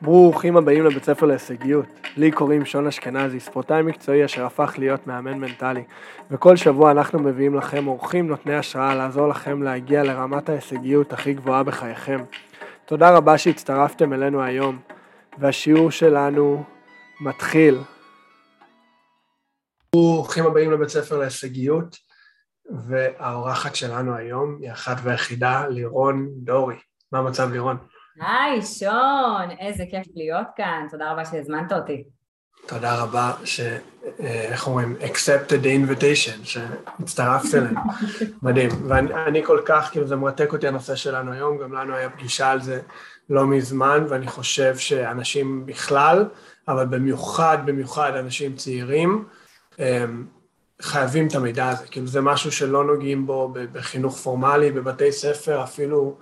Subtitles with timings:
[0.00, 1.86] ברוכים הבאים לבית ספר להישגיות.
[2.16, 5.84] לי קוראים שון אשכנזי, ספורטאי מקצועי אשר הפך להיות מאמן מנטלי.
[6.30, 11.62] וכל שבוע אנחנו מביאים לכם אורחים נותני השראה לעזור לכם להגיע לרמת ההישגיות הכי גבוהה
[11.62, 12.24] בחייכם.
[12.84, 14.78] תודה רבה שהצטרפתם אלינו היום,
[15.38, 16.64] והשיעור שלנו
[17.20, 17.78] מתחיל.
[19.94, 21.96] ברוכים הבאים לבית ספר להישגיות,
[22.88, 26.76] והאורחת שלנו היום היא אחת ויחידה לירון דורי.
[27.12, 27.76] מה המצב לירון?
[28.20, 32.04] היי, שון, איזה כיף להיות כאן, תודה רבה שהזמנת אותי.
[32.66, 33.60] תודה רבה ש...
[33.60, 34.96] אה, איך אומרים?
[35.00, 37.80] accepted the invitation, שהצטרפת אלינו.
[38.42, 38.70] מדהים.
[38.88, 42.62] ואני כל כך, כאילו זה מרתק אותי הנושא שלנו היום, גם לנו היה פגישה על
[42.62, 42.80] זה
[43.30, 46.24] לא מזמן, ואני חושב שאנשים בכלל,
[46.68, 49.24] אבל במיוחד, במיוחד אנשים צעירים,
[49.80, 50.04] אה,
[50.82, 51.86] חייבים את המידע הזה.
[51.86, 56.18] כאילו זה משהו שלא נוגעים בו בחינוך פורמלי, בבתי ספר, אפילו...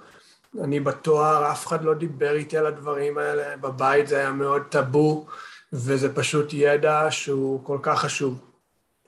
[0.63, 5.27] אני בתואר, אף אחד לא דיבר איתי על הדברים האלה, בבית זה היה מאוד טאבו,
[5.73, 8.41] וזה פשוט ידע שהוא כל כך חשוב.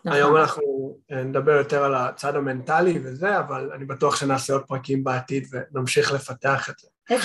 [0.05, 0.13] נכון.
[0.13, 5.05] היום אנחנו אה, נדבר יותר על הצד המנטלי וזה, אבל אני בטוח שנעשה עוד פרקים
[5.05, 6.89] בעתיד ונמשיך לפתח את זה.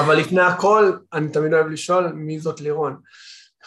[0.00, 3.00] אבל לפני הכל, אני תמיד אוהב לשאול, מי זאת לירון?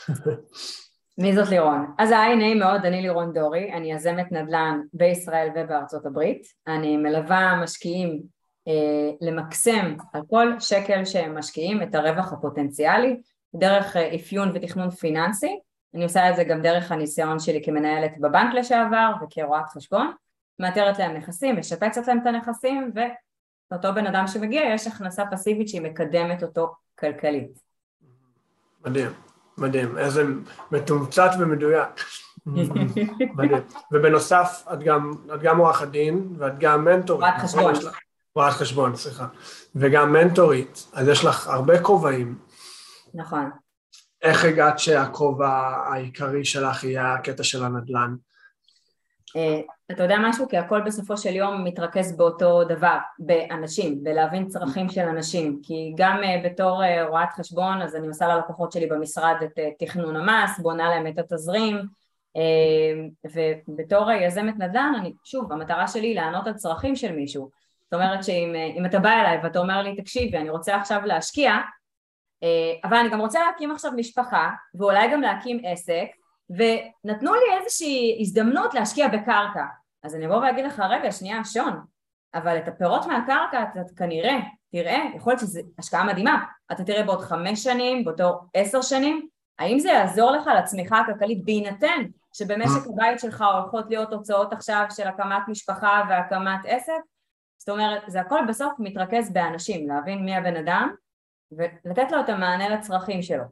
[1.18, 1.94] מי זאת לירון?
[1.98, 6.48] אז היי, נעים מאוד, אני לירון דורי, אני יזמת נדל"ן בישראל ובארצות הברית.
[6.68, 8.22] אני מלווה משקיעים
[8.68, 13.22] אה, למקסם על כל שקל שהם משקיעים את הרווח הפוטנציאלי
[13.56, 15.60] דרך אה, אפיון ותכנון פיננסי.
[15.94, 20.14] אני עושה את זה גם דרך הניסיון שלי כמנהלת בבנק לשעבר וכרואת חשבון.
[20.60, 22.92] מאתרת להם נכסים, משפצת להם את הנכסים
[23.72, 27.60] ואותו בן אדם שמגיע יש הכנסה פסיבית שהיא מקדמת אותו כלכלית.
[28.86, 29.35] מדהים.
[29.58, 30.24] מדהים, איזה
[30.72, 31.90] מתומצת ומדויק.
[32.46, 33.62] מדהים.
[33.92, 37.24] ובנוסף, את גם, את גם עורכת דין, ואת גם מנטורית.
[37.24, 37.74] רואת חשבון.
[38.36, 39.28] רואת חשבון, סליחה.
[39.76, 42.38] וגם מנטורית, אז יש לך הרבה כובעים.
[43.14, 43.50] נכון.
[44.22, 45.50] איך הגעת שהכובע
[45.86, 48.16] העיקרי שלך יהיה הקטע של הנדל"ן?
[49.36, 49.60] אה,
[49.92, 50.48] אתה יודע משהו?
[50.48, 56.24] כי הכל בסופו של יום מתרכז באותו דבר, באנשים, בלהבין צרכים של אנשים, כי גם
[56.24, 60.90] אה, בתור אה, רואת חשבון אז אני עושה ללקוחות שלי במשרד את תכנון המס, בונה
[60.90, 61.82] להם את התזרים,
[63.34, 67.50] ובתור יזמת נדל"ן, אני, שוב, המטרה שלי היא לענות על צרכים של מישהו,
[67.84, 71.54] זאת אומרת שאם אתה בא אליי ואתה אומר לי, תקשיבי, אני רוצה עכשיו להשקיע,
[72.84, 76.08] אבל אני גם רוצה להקים עכשיו משפחה, ואולי גם להקים עסק,
[76.50, 79.66] ונתנו לי איזושהי הזדמנות להשקיע בקרקע.
[80.04, 81.80] אז אני אבוא ואגיד לך, רגע, שנייה, שון,
[82.36, 84.40] אבל את הפירות מהקרקע אתה כנראה,
[84.72, 89.28] תראה, יכול להיות שזו השקעה מדהימה, אתה תראה בעוד חמש שנים, באותו עשר שנים,
[89.60, 92.04] האם זה יעזור לך לצמיחה הכלכלית בהינתן
[92.34, 96.94] שבמשק הבית שלך הולכות להיות הוצאות עכשיו של הקמת משפחה והקמת עסק?
[97.58, 100.92] זאת אומרת, זה הכל בסוף מתרכז באנשים, להבין מי הבן אדם
[101.52, 103.44] ולתת לו את המענה לצרכים שלו.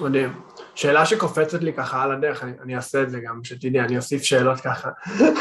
[0.00, 0.47] מדהים.
[0.78, 4.22] שאלה שקופצת לי ככה על הדרך, אני, אני אעשה את זה גם, שתדעי, אני אוסיף
[4.22, 4.90] שאלות ככה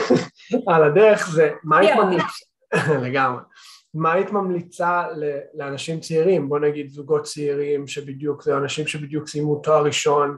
[0.74, 2.26] על הדרך, זה מה היית ממליצה,
[3.06, 3.42] לגמרי,
[3.94, 5.04] מה היית ממליצה
[5.54, 10.38] לאנשים צעירים, בוא נגיד זוגות צעירים שבדיוק, זה אנשים שבדיוק סיימו תואר ראשון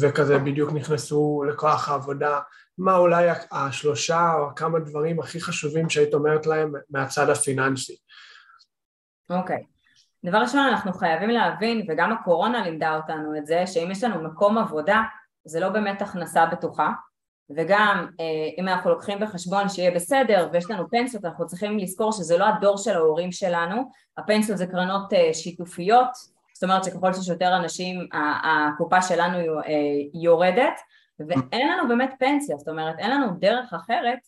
[0.00, 2.40] וכזה בדיוק נכנסו לכוח העבודה,
[2.78, 7.96] מה אולי השלושה או כמה דברים הכי חשובים שהיית אומרת להם מהצד הפיננסי?
[9.30, 9.56] אוקיי.
[9.56, 9.77] Okay.
[10.24, 14.58] דבר ראשון אנחנו חייבים להבין, וגם הקורונה לימדה אותנו את זה, שאם יש לנו מקום
[14.58, 15.02] עבודה
[15.44, 16.90] זה לא באמת הכנסה בטוחה,
[17.56, 18.24] וגם אה,
[18.58, 22.76] אם אנחנו לוקחים בחשבון שיהיה בסדר ויש לנו פנסיות, אנחנו צריכים לזכור שזה לא הדור
[22.78, 26.08] של ההורים שלנו, הפנסיות זה קרנות אה, שיתופיות,
[26.54, 29.72] זאת אומרת שככל שיש יותר אנשים הקופה שלנו אה,
[30.14, 30.80] יורדת,
[31.18, 34.18] ואין לנו באמת פנסיה, זאת אומרת אין לנו דרך אחרת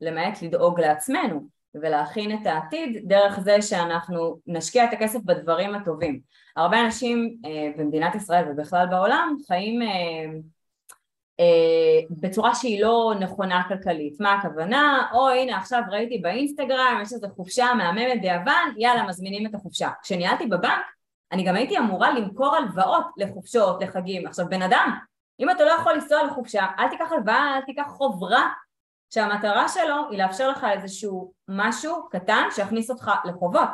[0.00, 1.57] למעט לדאוג לעצמנו.
[1.74, 6.20] ולהכין את העתיד דרך זה שאנחנו נשקיע את הכסף בדברים הטובים.
[6.56, 9.88] הרבה אנשים אה, במדינת ישראל ובכלל בעולם חיים אה,
[11.40, 14.20] אה, בצורה שהיא לא נכונה כלכלית.
[14.20, 15.08] מה הכוונה?
[15.12, 19.90] או הנה עכשיו ראיתי באינסטגרם יש איזו חופשה מהממת ביוון, יאללה מזמינים את החופשה.
[20.02, 20.98] כשניהלתי בבנק
[21.32, 24.26] אני גם הייתי אמורה למכור הלוואות לחופשות, לחגים.
[24.26, 24.98] עכשיו בן אדם,
[25.40, 28.48] אם אתה לא יכול לנסוע לחופשה, אל תיקח הלוואה, אל תיקח חוברה
[29.10, 33.68] שהמטרה שלו היא לאפשר לך איזשהו משהו קטן שיכניס אותך לחובות.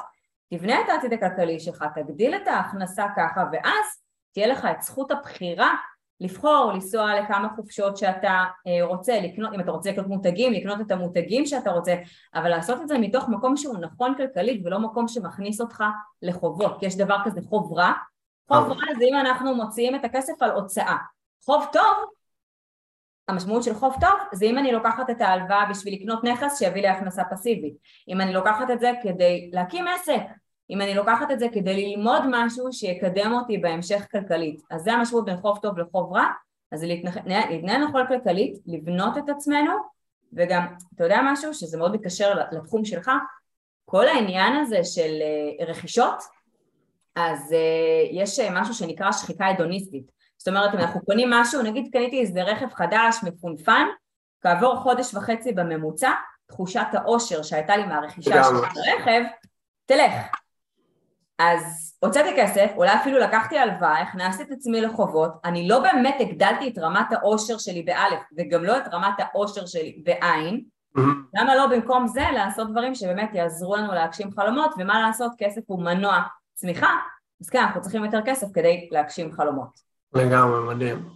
[0.50, 3.84] תבנה את העתיד הכלכלי שלך, תגדיל את ההכנסה ככה ואז
[4.32, 5.74] תהיה לך את זכות הבחירה
[6.20, 10.90] לבחור, לנסוע לכמה חופשות שאתה אה, רוצה, לקנות, אם אתה רוצה לקנות מותגים, לקנות את
[10.90, 11.94] המותגים שאתה רוצה,
[12.34, 15.84] אבל לעשות את זה מתוך מקום שהוא נכון כלכלית ולא מקום שמכניס אותך
[16.22, 17.92] לחובות, כי יש דבר כזה חוב רע,
[18.48, 20.96] חוב רע זה אם אנחנו מוציאים את הכסף על הוצאה,
[21.44, 22.10] חוב טוב
[23.28, 26.88] המשמעות של חוב טוב זה אם אני לוקחת את ההלוואה בשביל לקנות נכס שיביא לי
[26.88, 27.74] הכנסה פסיבית
[28.08, 30.20] אם אני לוקחת את זה כדי להקים עסק
[30.70, 34.62] אם אני לוקחת את זה כדי ללמוד משהו שיקדם אותי בהמשך כלכלית.
[34.70, 36.26] אז זה המשמעות בין חוב טוב לחוב רע,
[36.72, 39.72] אז להתנהל נכון כלכלית, לבנות את עצמנו,
[40.32, 43.10] וגם, אתה יודע משהו שזה מאוד מתקשר לתחום שלך,
[43.84, 46.22] כל העניין הזה של אה, רכישות,
[47.16, 50.10] אז אה, יש משהו שנקרא שחיקה הדוניסטית.
[50.44, 53.86] זאת אומרת, אם אנחנו קונים משהו, נגיד קניתי איזה רכב חדש, מפונפן,
[54.40, 56.10] כעבור חודש וחצי בממוצע,
[56.46, 59.22] תחושת האושר שהייתה לי מהרכישה של הרכב,
[59.86, 60.12] תלך.
[61.38, 66.68] אז הוצאתי כסף, אולי אפילו לקחתי הלוואה, הכנסתי את עצמי לחובות, אני לא באמת הגדלתי
[66.68, 70.64] את רמת האושר שלי באלף, וגם לא את רמת האושר שלי בעין,
[70.98, 71.00] mm-hmm.
[71.34, 75.84] למה לא במקום זה לעשות דברים שבאמת יעזרו לנו להגשים חלומות, ומה לעשות, כסף הוא
[75.84, 76.22] מנוע
[76.54, 76.90] צמיחה,
[77.40, 79.83] אז כן, אנחנו צריכים יותר כסף כדי להגשים חלומות.
[80.14, 81.08] לגמרי, מדהים.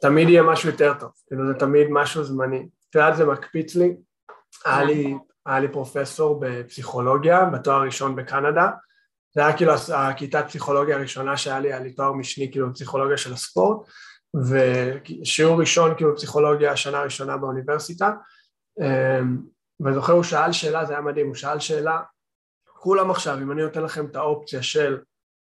[0.00, 2.68] תמיד יהיה משהו יותר טוב, כאילו זה תמיד משהו זמני.
[2.90, 3.96] את יודעת, זה מקפיץ לי,
[4.64, 5.14] היה לי,
[5.46, 8.70] היה לי פרופסור בפסיכולוגיה, בתואר ראשון בקנדה,
[9.34, 13.32] זה היה כאילו הכיתת פסיכולוגיה הראשונה שהיה לי, היה לי תואר משני כאילו בפסיכולוגיה של
[13.32, 13.88] הספורט,
[14.48, 18.12] ושיעור ראשון כאילו בפסיכולוגיה השנה הראשונה באוניברסיטה,
[18.80, 19.38] אמ,
[19.80, 22.00] ואני זוכר הוא שאל שאלה, זה היה מדהים, הוא שאל שאלה,
[22.68, 24.98] כולם עכשיו, אם אני נותן לכם את האופציה של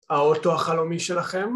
[0.09, 1.49] האוטו החלומי שלכם,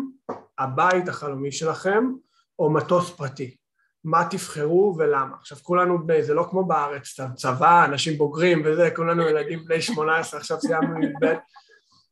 [0.59, 2.11] הבית החלומי שלכם,
[2.59, 3.55] או מטוס פרטי.
[4.03, 5.35] מה תבחרו ולמה.
[5.39, 10.61] עכשיו כולנו, זה לא כמו בארץ, צבא, אנשים בוגרים וזה, כולנו ילדים בני 18, עכשיו
[10.61, 11.33] סיימנו י"ב,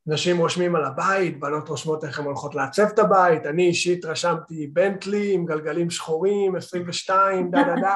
[0.08, 4.68] נשים רושמים על הבית, בנות רושמות איך הן הולכות לעצב את הבית, אני אישית רשמתי
[4.68, 7.96] בנטלי עם גלגלים שחורים, 22, דה דה דה,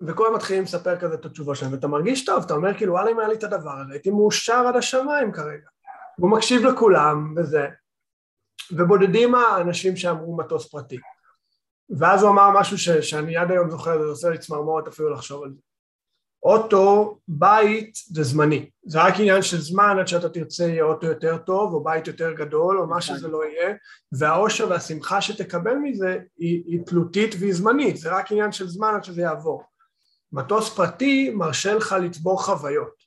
[0.00, 3.18] וכולם מתחילים לספר כזה את התשובות שלהם, ואתה מרגיש טוב, אתה אומר כאילו וואלה אם
[3.18, 5.68] היה לי את הדבר הזה, הייתי מאושר עד השמיים כרגע.
[6.16, 7.66] הוא מקשיב לכולם וזה,
[8.72, 10.98] ובודדים האנשים שאמרו מטוס פרטי.
[11.98, 15.42] ואז הוא אמר משהו ש, שאני עד היום זוכר, זה עושה לי צמרמורת אפילו לחשוב
[15.42, 15.60] על זה.
[16.42, 21.38] אוטו, בית זה זמני, זה רק עניין של זמן עד שאתה תרצה יהיה אוטו יותר
[21.38, 23.16] טוב או בית יותר גדול או מה נכון.
[23.16, 23.74] שזה לא יהיה
[24.12, 29.04] והאושר והשמחה שתקבל מזה היא, היא תלותית והיא זמנית, זה רק עניין של זמן עד
[29.04, 29.62] שזה יעבור.
[30.32, 32.99] מטוס פרטי מרשה לך לצבור חוויות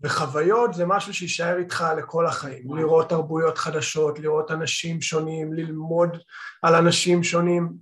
[0.00, 6.16] וחוויות זה משהו שיישאר איתך לכל החיים, לראות תרבויות חדשות, לראות אנשים שונים, ללמוד
[6.62, 7.72] על אנשים שונים.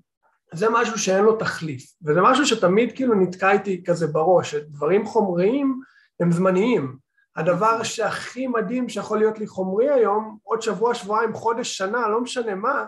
[0.52, 5.80] זה משהו שאין לו תחליף, וזה משהו שתמיד כאילו נתקע איתי כזה בראש, שדברים חומריים
[6.20, 6.96] הם זמניים.
[7.36, 12.54] הדבר שהכי מדהים שיכול להיות לי חומרי היום, עוד שבוע, שבועיים, חודש, שנה, לא משנה
[12.54, 12.84] מה,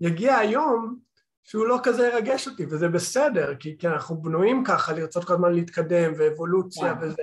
[0.00, 0.96] יגיע היום
[1.44, 5.52] שהוא לא כזה ירגש אותי, וזה בסדר, כי, כי אנחנו בנויים ככה לרצות כל הזמן
[5.52, 7.22] להתקדם, ואבולוציה וזה.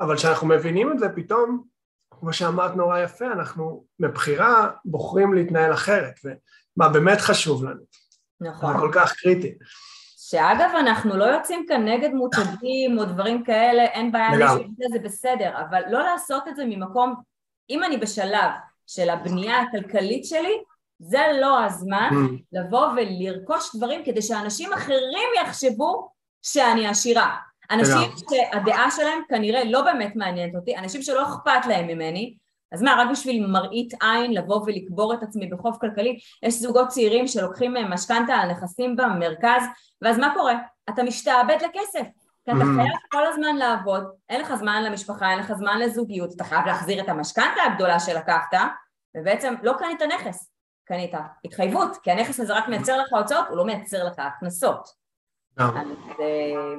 [0.00, 1.64] אבל כשאנחנו מבינים את זה, פתאום,
[2.10, 7.80] כמו שאמרת נורא יפה, אנחנו מבחירה בוחרים להתנהל אחרת, ומה באמת חשוב לנו.
[8.40, 8.72] נכון.
[8.72, 9.54] זה כל כך קריטי.
[10.16, 15.50] שאגב, אנחנו לא יוצאים כאן נגד מותגים או דברים כאלה, אין בעיה, זה, זה בסדר,
[15.60, 17.14] אבל לא לעשות את זה ממקום,
[17.70, 18.50] אם אני בשלב
[18.86, 20.62] של הבנייה הכלכלית שלי,
[20.98, 22.42] זה לא הזמן mm.
[22.52, 26.10] לבוא ולרכוש דברים כדי שאנשים אחרים יחשבו
[26.42, 27.36] שאני עשירה.
[27.70, 32.34] אנשים שהדעה שלהם כנראה לא באמת מעניינת אותי, אנשים שלא אכפת להם ממני,
[32.72, 36.18] אז מה, רק בשביל מראית עין לבוא ולקבור את עצמי בחוב כלכלי?
[36.42, 39.62] יש זוגות צעירים שלוקחים משכנתה על נכסים במרכז,
[40.02, 40.54] ואז מה קורה?
[40.90, 42.06] אתה משתעבד לכסף.
[42.44, 42.76] כי אתה mm.
[42.76, 47.00] חייב כל הזמן לעבוד, אין לך זמן למשפחה, אין לך זמן לזוגיות, אתה חייב להחזיר
[47.00, 48.54] את המשכנתה הגדולה שלקחת,
[49.16, 50.52] ובעצם לא קנית נכס,
[50.84, 51.12] קנית
[51.44, 54.88] התחייבות, כי הנכס הזה רק מייצר לך הוצאות, הוא לא מייצר לך הכנסות.
[55.58, 55.66] אז
[56.20, 56.74] אה,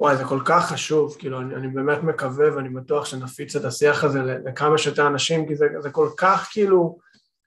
[0.00, 4.04] וואי, זה כל כך חשוב, כאילו, אני, אני באמת מקווה ואני בטוח שנפיץ את השיח
[4.04, 6.98] הזה לכמה שיותר אנשים, כי זה, זה כל כך כאילו,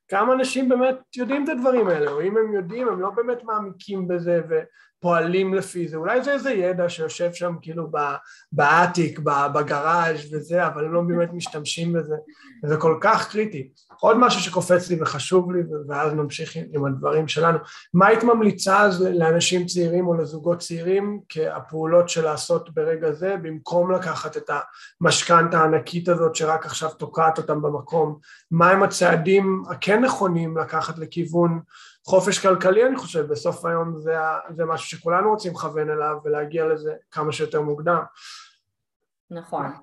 [0.09, 4.07] כמה אנשים באמת יודעים את הדברים האלה, או אם הם יודעים, הם לא באמת מעמיקים
[4.07, 7.91] בזה ופועלים לפי זה, אולי זה איזה ידע שיושב שם כאילו
[8.51, 9.19] באטיק,
[9.53, 12.15] בגראז' וזה, אבל הם לא באמת משתמשים בזה,
[12.63, 13.69] וזה כל כך קריטי.
[13.99, 17.57] עוד משהו שקופץ לי וחשוב לי, ואז נמשיך עם הדברים שלנו.
[17.93, 23.91] מה היית ממליצה אז לאנשים צעירים או לזוגות צעירים כהפעולות של לעשות ברגע זה, במקום
[23.91, 24.49] לקחת את
[25.01, 28.19] המשכנתה הענקית הזאת שרק עכשיו תוקעת אותם במקום?
[28.51, 31.61] מהם הצעדים הכן נכונים לקחת לכיוון
[32.05, 34.15] חופש כלכלי, אני חושב, בסוף היום זה,
[34.49, 38.01] זה משהו שכולנו רוצים לכוון אליו ולהגיע לזה כמה שיותר מוקדם.
[39.31, 39.73] נכון.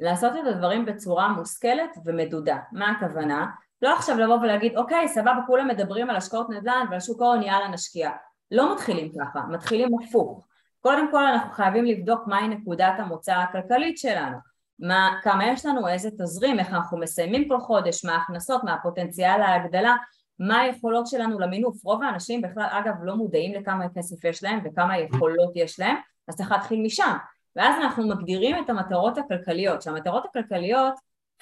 [0.00, 2.58] לעשות את הדברים בצורה מושכלת ומדודה.
[2.72, 3.46] מה הכוונה?
[3.82, 7.68] לא עכשיו לבוא ולהגיד, אוקיי, סבבה, כולם מדברים על השקעות נדל"ן ועל שוק ההון, יאללה
[7.68, 8.10] נשקיע.
[8.50, 10.46] לא מתחילים ככה, מתחילים הפוך.
[10.80, 14.49] קודם כל אנחנו חייבים לבדוק מהי נקודת המוצא הכלכלית שלנו.
[14.80, 19.42] מה, כמה יש לנו, איזה תזרים, איך אנחנו מסיימים כל חודש, מה ההכנסות, מה הפוטנציאל
[19.42, 19.96] ההגדלה,
[20.38, 21.84] מה היכולות שלנו למינוף.
[21.84, 25.96] רוב האנשים בכלל, אגב, לא מודעים לכמה כסף יש להם וכמה יכולות יש להם,
[26.28, 27.16] אז צריך להתחיל משם.
[27.56, 30.94] ואז אנחנו מגדירים את המטרות הכלכליות, שהמטרות הכלכליות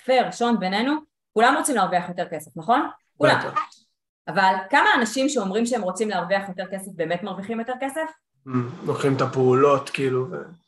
[0.05, 0.93] פייר, שון בינינו,
[1.33, 2.89] כולם רוצים להרוויח יותר כסף, נכון?
[3.17, 3.41] כולם.
[4.29, 8.11] אבל כמה אנשים שאומרים שהם רוצים להרוויח יותר כסף באמת מרוויחים יותר כסף?
[8.87, 10.27] לוקחים את הפעולות כאילו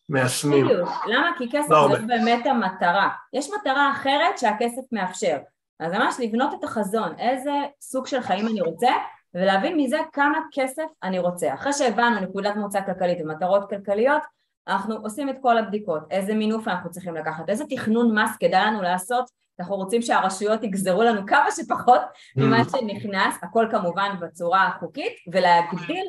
[0.09, 0.67] ומיישמים.
[0.67, 1.31] בדיוק, למה?
[1.39, 3.09] כי כסף לא זה באמת המטרה.
[3.33, 5.37] יש מטרה אחרת שהכסף מאפשר.
[5.81, 8.91] אז ממש לבנות את החזון, איזה סוג של חיים אני רוצה,
[9.35, 11.55] ולהבין מזה כמה כסף אני רוצה.
[11.55, 14.23] אחרי שהבנו נקודת מוצא כלכלית ומטרות כלכליות,
[14.69, 18.83] אנחנו עושים את כל הבדיקות, איזה מינוף אנחנו צריכים לקחת, איזה תכנון מס כדאי לנו
[18.83, 22.01] לעשות, אנחנו רוצים שהרשויות יגזרו לנו כמה שפחות
[22.37, 22.79] ממה mm.
[22.79, 26.07] שנכנס, הכל כמובן בצורה החוקית, ולהגדיל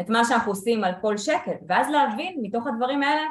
[0.00, 3.22] את מה שאנחנו עושים על כל שקל, ואז להבין מתוך הדברים האלה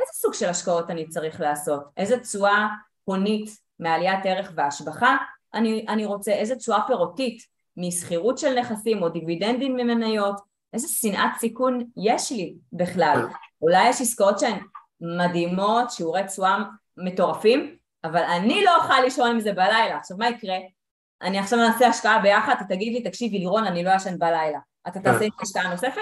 [0.00, 2.66] איזה סוג של השקעות אני צריך לעשות, איזה תשואה
[3.04, 5.16] הונית מעליית ערך והשבחה
[5.54, 7.42] אני, אני רוצה, איזה תשואה פירותית
[7.76, 10.40] משכירות של נכסים או דיבידנדים ממניות,
[10.72, 13.26] איזה שנאת סיכון יש לי בכלל.
[13.62, 14.58] אולי יש עסקאות שהן
[15.00, 16.58] מדהימות, שיעורי תשואה
[16.96, 19.96] מטורפים, אבל אני לא אוכל לישון עם זה בלילה.
[19.96, 20.56] עכשיו מה יקרה?
[21.22, 24.58] אני עכשיו נעשה השקעה ביחד, תגיד לי, תקשיבי לירון, אני לא ישן בלילה.
[24.88, 26.00] אתה תעשה עם השקעה נוספת?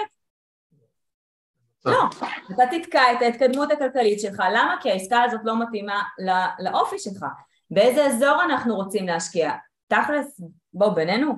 [1.85, 2.03] לא,
[2.51, 4.75] אתה תתקע את ההתקדמות הכלכלית שלך, למה?
[4.81, 7.25] כי העסקה הזאת לא מתאימה לא, לאופי שלך.
[7.71, 9.51] באיזה אזור אנחנו רוצים להשקיע?
[9.87, 10.41] תכלס,
[10.73, 11.33] בוא בינינו,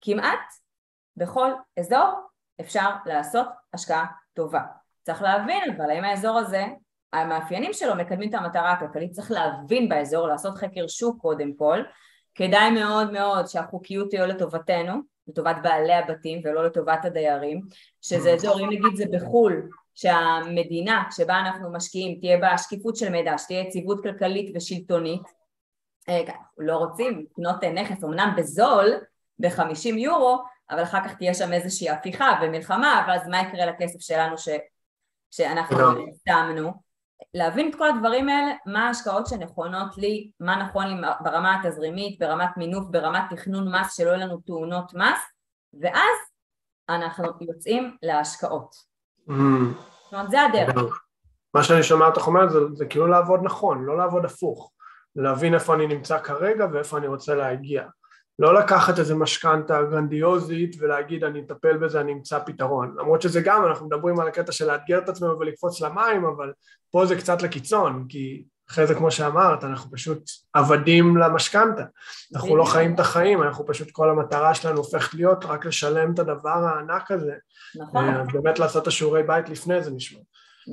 [0.00, 0.38] כמעט
[1.16, 2.08] בכל אזור
[2.60, 4.62] אפשר לעשות השקעה טובה.
[5.02, 6.66] צריך להבין אבל האם האזור הזה,
[7.12, 11.82] המאפיינים שלו מקדמים את המטרה הכלכלית, צריך להבין באזור, לעשות חקר שוק קודם כל,
[12.34, 17.60] כדאי מאוד מאוד שהחוקיות תהיה לטובתנו, לטובת בעלי הבתים ולא לטובת הדיירים,
[18.00, 23.38] שזה אזור, אם נגיד זה בחו"ל, שהמדינה שבה אנחנו משקיעים תהיה בה שקיפות של מידע,
[23.38, 25.22] שתהיה יציבות כלכלית ושלטונית,
[26.08, 26.20] אה,
[26.58, 28.94] לא רוצים לקנות נכס אמנם בזול,
[29.38, 34.38] ב-50 יורו, אבל אחר כך תהיה שם איזושהי הפיכה ומלחמה, ואז מה יקרה לכסף שלנו
[34.38, 34.48] ש...
[35.30, 35.76] שאנחנו
[36.28, 36.89] שמנו?
[37.34, 42.50] להבין את כל הדברים האלה, מה ההשקעות שנכונות לי, מה נכון לי ברמה התזרימית, ברמת
[42.56, 45.18] מינוף, ברמת תכנון מס, שלא יהיו לנו תאונות מס,
[45.80, 46.16] ואז
[46.88, 48.74] אנחנו יוצאים להשקעות.
[49.28, 49.32] Mm.
[50.04, 51.02] זאת אומרת, זה הדרך.
[51.54, 54.72] מה שאני שומע אותך אומרת זה, זה כאילו לעבוד נכון, לא לעבוד הפוך.
[55.16, 57.84] להבין איפה אני נמצא כרגע ואיפה אני רוצה להגיע.
[58.40, 62.94] לא לקחת איזה משכנתה גרנדיוזית ולהגיד אני אטפל בזה, אני אמצא פתרון.
[62.98, 66.52] למרות שזה גם, אנחנו מדברים על הקטע של לאתגר את עצמנו ולקפוץ למים, אבל
[66.90, 71.84] פה זה קצת לקיצון, כי אחרי זה כמו שאמרת, אנחנו פשוט עבדים למשכנתה.
[72.34, 76.18] אנחנו לא חיים את החיים, אנחנו פשוט כל המטרה שלנו הופכת להיות רק לשלם את
[76.18, 77.34] הדבר הענק הזה.
[77.80, 78.08] נכון.
[78.14, 80.20] אז באמת לעשות את השיעורי בית לפני זה נשמע.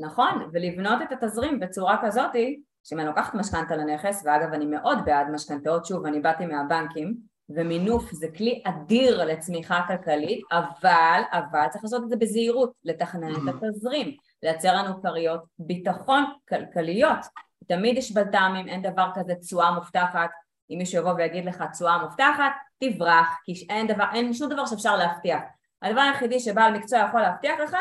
[0.01, 5.27] נכון, ולבנות את התזרים בצורה כזאתי, שאם אני לוקחת משכנתה לנכס, ואגב אני מאוד בעד
[5.33, 12.03] משכנתאות, שוב אני באתי מהבנקים, ומינוף זה כלי אדיר לצמיחה כלכלית, אבל, אבל צריך לעשות
[12.03, 17.19] את זה בזהירות, לתכנן את התזרים, לייצר לנו כריות ביטחון כלכליות.
[17.67, 20.29] תמיד יש בלת"מים, אין דבר כזה תשואה מובטחת,
[20.69, 24.95] אם מישהו יבוא ויגיד לך תשואה מובטחת, תברח, כי אין, דבר, אין שום דבר שאפשר
[24.95, 25.41] להבטיח.
[25.81, 27.77] הדבר היחידי שבעל מקצוע יכול להבטיח לך,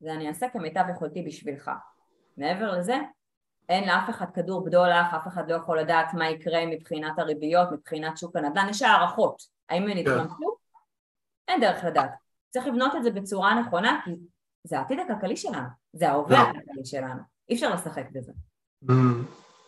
[0.00, 1.70] זה אני אעשה כמיטב יכולתי בשבילך.
[2.36, 2.96] מעבר לזה,
[3.68, 8.18] אין לאף אחד כדור בדולח, אף אחד לא יכול לדעת מה יקרה מבחינת הריביות, מבחינת
[8.18, 10.36] שוק הנדל"ן, יש הערכות, האם הן יתממשו?
[10.36, 10.78] כן.
[11.48, 12.10] אין דרך לדעת.
[12.50, 14.10] צריך לבנות את זה בצורה נכונה, כי
[14.64, 16.50] זה העתיד הכלכלי שלנו, זה ההווה כן.
[16.50, 18.32] הכלכלי שלנו, אי אפשר לשחק בזה.
[18.90, 18.92] Mm,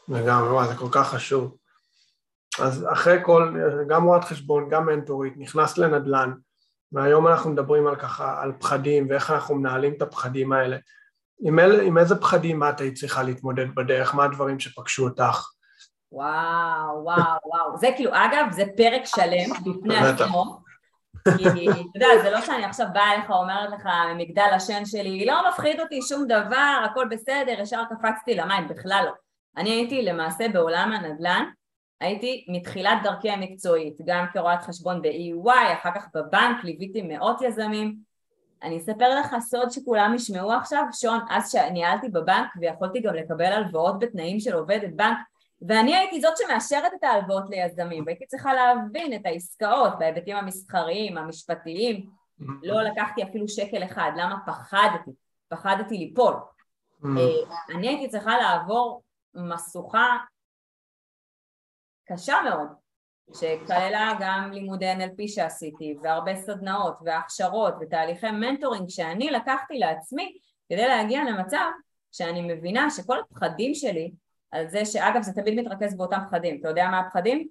[0.08, 1.56] לגמרי, זה כל כך חשוב.
[2.60, 3.56] אז אחרי כל,
[3.88, 6.32] גם רואת חשבון, גם מנטורית, נכנס לנדל"ן,
[6.92, 10.76] והיום אנחנו מדברים על ככה, על פחדים ואיך אנחנו מנהלים את הפחדים האלה.
[11.40, 14.14] עם, אל, עם איזה פחדים את היית צריכה להתמודד בדרך?
[14.14, 15.48] מה הדברים שפגשו אותך?
[16.12, 17.78] וואו, וואו, וואו.
[17.78, 20.64] זה כאילו, אגב, זה פרק שלם בפני עצמו.
[21.36, 25.48] כי, אתה יודע, זה לא שאני עכשיו באה אליך, אומרת לך, ממגדל השן שלי, לא
[25.48, 29.12] מפחיד אותי שום דבר, הכל בסדר, ישר קפצתי למים, בכלל לא.
[29.56, 31.44] אני הייתי למעשה בעולם הנדל"ן,
[32.00, 37.96] הייתי מתחילת דרכי המקצועית, גם כרואת חשבון ב-EY, אחר כך בבנק, ליוויתי מאות יזמים,
[38.64, 43.98] אני אספר לך סוד שכולם ישמעו עכשיו, שון, אז שניהלתי בבנק ויכולתי גם לקבל הלוואות
[43.98, 45.18] בתנאים של עובדת בנק,
[45.68, 52.10] ואני הייתי זאת שמאשרת את ההלוואות ליזמים, והייתי צריכה להבין את העסקאות בהיבטים המסחריים, המשפטיים,
[52.62, 54.36] לא לקחתי אפילו שקל אחד, למה?
[54.46, 55.10] פחדתי?
[55.48, 56.34] פחדתי ליפול.
[57.04, 57.10] אה,
[57.74, 59.02] אני הייתי צריכה לעבור
[59.34, 60.16] משוכה
[62.04, 62.68] קשה מאוד,
[63.32, 70.38] שכללה גם לימודי NLP שעשיתי והרבה סדנאות והכשרות ותהליכי מנטורינג שאני לקחתי לעצמי
[70.68, 71.66] כדי להגיע למצב
[72.12, 74.12] שאני מבינה שכל הפחדים שלי
[74.50, 77.48] על זה שאגב זה תמיד מתרכז באותם פחדים, אתה יודע מה הפחדים?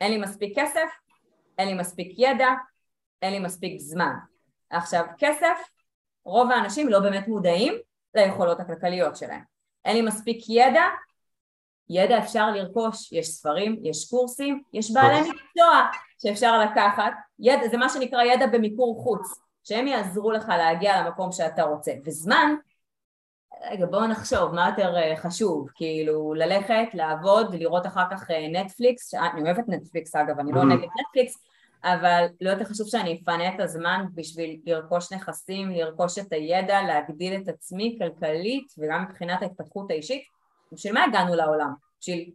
[0.00, 0.88] אין לי מספיק כסף,
[1.58, 2.48] אין לי מספיק ידע,
[3.22, 4.12] אין לי מספיק זמן.
[4.70, 5.58] עכשיו כסף,
[6.24, 7.74] רוב האנשים לא באמת מודעים
[8.14, 9.42] ליכולות הכלכליות שלהם.
[9.84, 10.84] אין לי מספיק ידע,
[11.90, 15.86] ידע אפשר לרכוש, יש ספרים, יש קורסים, יש בעלי מקצוע
[16.22, 21.62] שאפשר לקחת, ידע, זה מה שנקרא ידע במיקור חוץ, שהם יעזרו לך להגיע למקום שאתה
[21.62, 22.54] רוצה, וזמן,
[23.70, 29.14] רגע בואו נחשוב מה יותר אה, חשוב, כאילו ללכת, לעבוד, לראות אחר כך אה, נטפליקס,
[29.14, 30.64] אני אוהבת נטפליקס אגב, אני לא mm-hmm.
[30.64, 31.44] נגד נטפליקס,
[31.84, 37.40] אבל לא יותר חשוב שאני אפנה את הזמן בשביל לרכוש נכסים, לרכוש את הידע, להגדיל
[37.42, 40.39] את עצמי כלכלית וגם מבחינת ההתפתחות האישית.
[40.72, 41.74] בשביל מה הגענו לעולם?
[42.00, 42.30] בשביל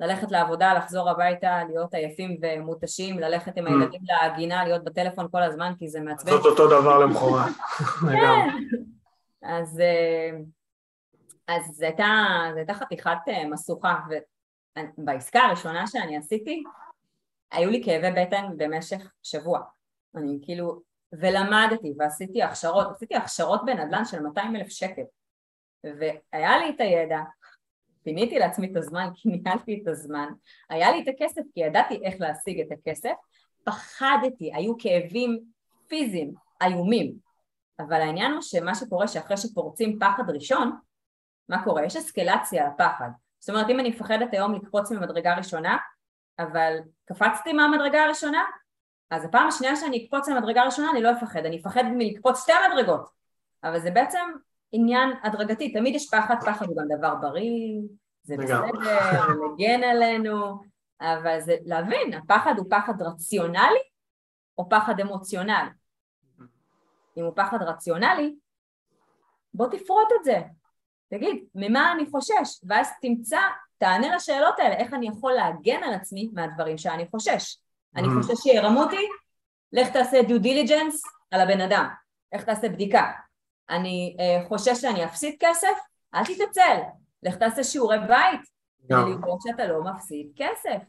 [0.00, 3.70] ללכת לעבודה, לחזור הביתה, להיות עייפים ומותשים, ללכת עם mm.
[3.70, 6.30] הילדים להגינה, להיות בטלפון כל הזמן כי זה מעצבן.
[6.30, 7.52] זאת אותו דבר למחרת.
[8.12, 8.48] כן.
[9.42, 12.06] אז, אה, זו הייתה,
[12.56, 13.98] הייתה חתיכת אה, משוכה,
[14.98, 16.62] ובעסקה הראשונה שאני עשיתי,
[17.52, 19.60] היו לי כאבי בטן במשך שבוע.
[20.16, 20.80] אני כאילו,
[21.12, 25.02] ולמדתי ועשיתי הכשרות, עשיתי הכשרות בנדל"ן של 200 אלף שקל.
[25.84, 27.18] והיה לי את הידע,
[28.08, 30.28] פיניתי לעצמי את הזמן כי ניהלתי את הזמן,
[30.70, 33.12] היה לי את הכסף כי ידעתי איך להשיג את הכסף,
[33.64, 35.40] פחדתי, היו כאבים
[35.88, 37.14] פיזיים איומים,
[37.78, 40.72] אבל העניין הוא שמה שקורה שאחרי שפורצים פחד ראשון,
[41.48, 41.84] מה קורה?
[41.84, 43.08] יש אסקלציה לפחד.
[43.38, 45.76] זאת אומרת אם אני מפחדת היום לקפוץ ממדרגה ראשונה,
[46.38, 48.44] אבל קפצתי מהמדרגה הראשונה,
[49.10, 53.08] אז הפעם השנייה שאני אקפוץ למדרגה הראשונה אני לא אפחד, אני אפחד מלקפוץ שתי מדרגות,
[53.64, 54.20] אבל זה בעצם
[54.72, 57.80] עניין הדרגתי, תמיד יש פחד, פחד הוא גם דבר בריא,
[58.22, 60.60] זה בסדר, הוא מגן עלינו,
[61.00, 63.82] אבל זה להבין, הפחד הוא פחד רציונלי
[64.58, 65.70] או פחד אמוציונלי.
[67.16, 68.36] אם הוא פחד רציונלי,
[69.54, 70.40] בוא תפרוט את זה,
[71.10, 72.60] תגיד, ממה אני חושש?
[72.68, 73.40] ואז תמצא,
[73.78, 77.56] תענה לשאלות האלה, איך אני יכול להגן על עצמי מהדברים שאני חושש.
[77.96, 78.10] אני mm.
[78.22, 79.08] חושש שירמו אותי?
[79.72, 81.88] לך תעשה דיו דיליג'נס על הבן אדם,
[82.32, 83.12] איך תעשה בדיקה.
[83.70, 85.78] אני uh, חושש שאני אפסיד כסף?
[86.14, 86.78] אל תתעצל,
[87.22, 88.40] לך תעשה שיעורי בית,
[88.88, 90.82] כדי לראות שאתה לא מפסיד כסף.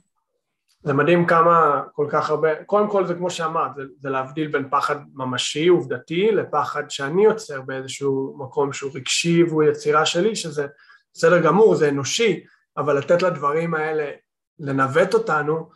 [0.83, 4.70] זה מדהים כמה כל כך הרבה, קודם כל זה כמו שאמרת, זה, זה להבדיל בין
[4.70, 10.68] פחד ממשי, עובדתי, לפחד שאני יוצר באיזשהו מקום שהוא רגשי והוא יצירה שלי, שזה
[11.13, 12.44] בסדר גמור, זה אנושי,
[12.77, 14.11] אבל לתת לדברים האלה
[14.59, 15.70] לנווט אותנו,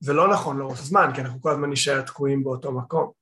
[0.00, 3.19] זה לא נכון לאורך זמן, כי אנחנו כל הזמן נשאר תקועים באותו מקום.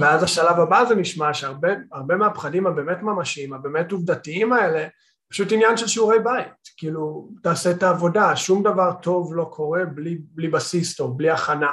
[0.00, 4.88] ואז השלב הבא זה נשמע שהרבה מהפחדים הבאמת ממשיים, הבאמת עובדתיים האלה,
[5.30, 10.18] פשוט עניין של שיעורי בית, כאילו תעשה את העבודה, שום דבר טוב לא קורה בלי,
[10.20, 11.72] בלי בסיס טוב, בלי הכנה.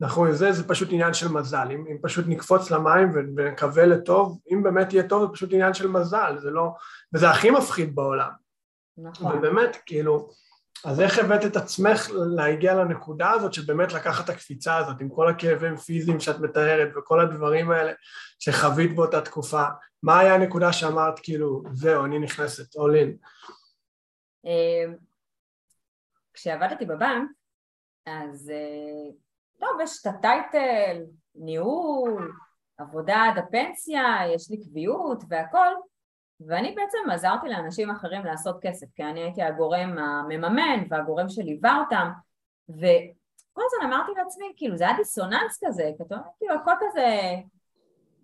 [0.00, 4.62] נכון, זה, זה פשוט עניין של מזל, אם, אם פשוט נקפוץ למים ונקווה לטוב, אם
[4.62, 6.72] באמת יהיה טוב זה פשוט עניין של מזל, זה לא,
[7.14, 8.30] וזה הכי מפחיד בעולם.
[8.98, 9.38] נכון.
[9.38, 10.28] ובאמת, כאילו,
[10.84, 15.08] אז איך הבאת את עצמך להגיע לנקודה הזאת של באמת לקחת את הקפיצה הזאת עם
[15.08, 17.92] כל הכאבים פיזיים שאת מתארת וכל הדברים האלה
[18.38, 19.64] שחווית באותה תקופה,
[20.02, 23.28] מה היה הנקודה שאמרת כאילו זהו אני נכנסת all in?
[24.44, 24.96] אמ,
[26.34, 27.30] כשעבדתי בבנק
[28.06, 29.12] אז אה,
[29.60, 31.02] טוב יש את הטייטל,
[31.34, 32.32] ניהול,
[32.78, 34.04] עבודה עד הפנסיה,
[34.34, 35.74] יש לי קביעות והכל
[36.46, 42.10] ואני בעצם עזרתי לאנשים אחרים לעשות כסף, כי אני הייתי הגורם המממן והגורם שליווה אותם,
[42.68, 45.90] וכל הזמן אמרתי לעצמי, כאילו זה היה דיסוננס כזה,
[46.38, 47.06] כאילו הכל כזה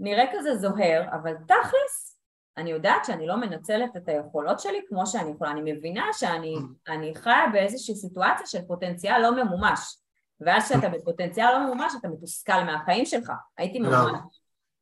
[0.01, 2.19] נראה כזה זוהר, אבל תכלס,
[2.57, 7.47] אני יודעת שאני לא מנצלת את היכולות שלי כמו שאני יכולה, אני מבינה שאני חיה
[7.53, 9.99] באיזושהי סיטואציה של פוטנציאל לא ממומש,
[10.41, 14.11] ואז כשאתה בפוטנציאל לא ממומש אתה מתוסכל מהחיים שלך, הייתי ממש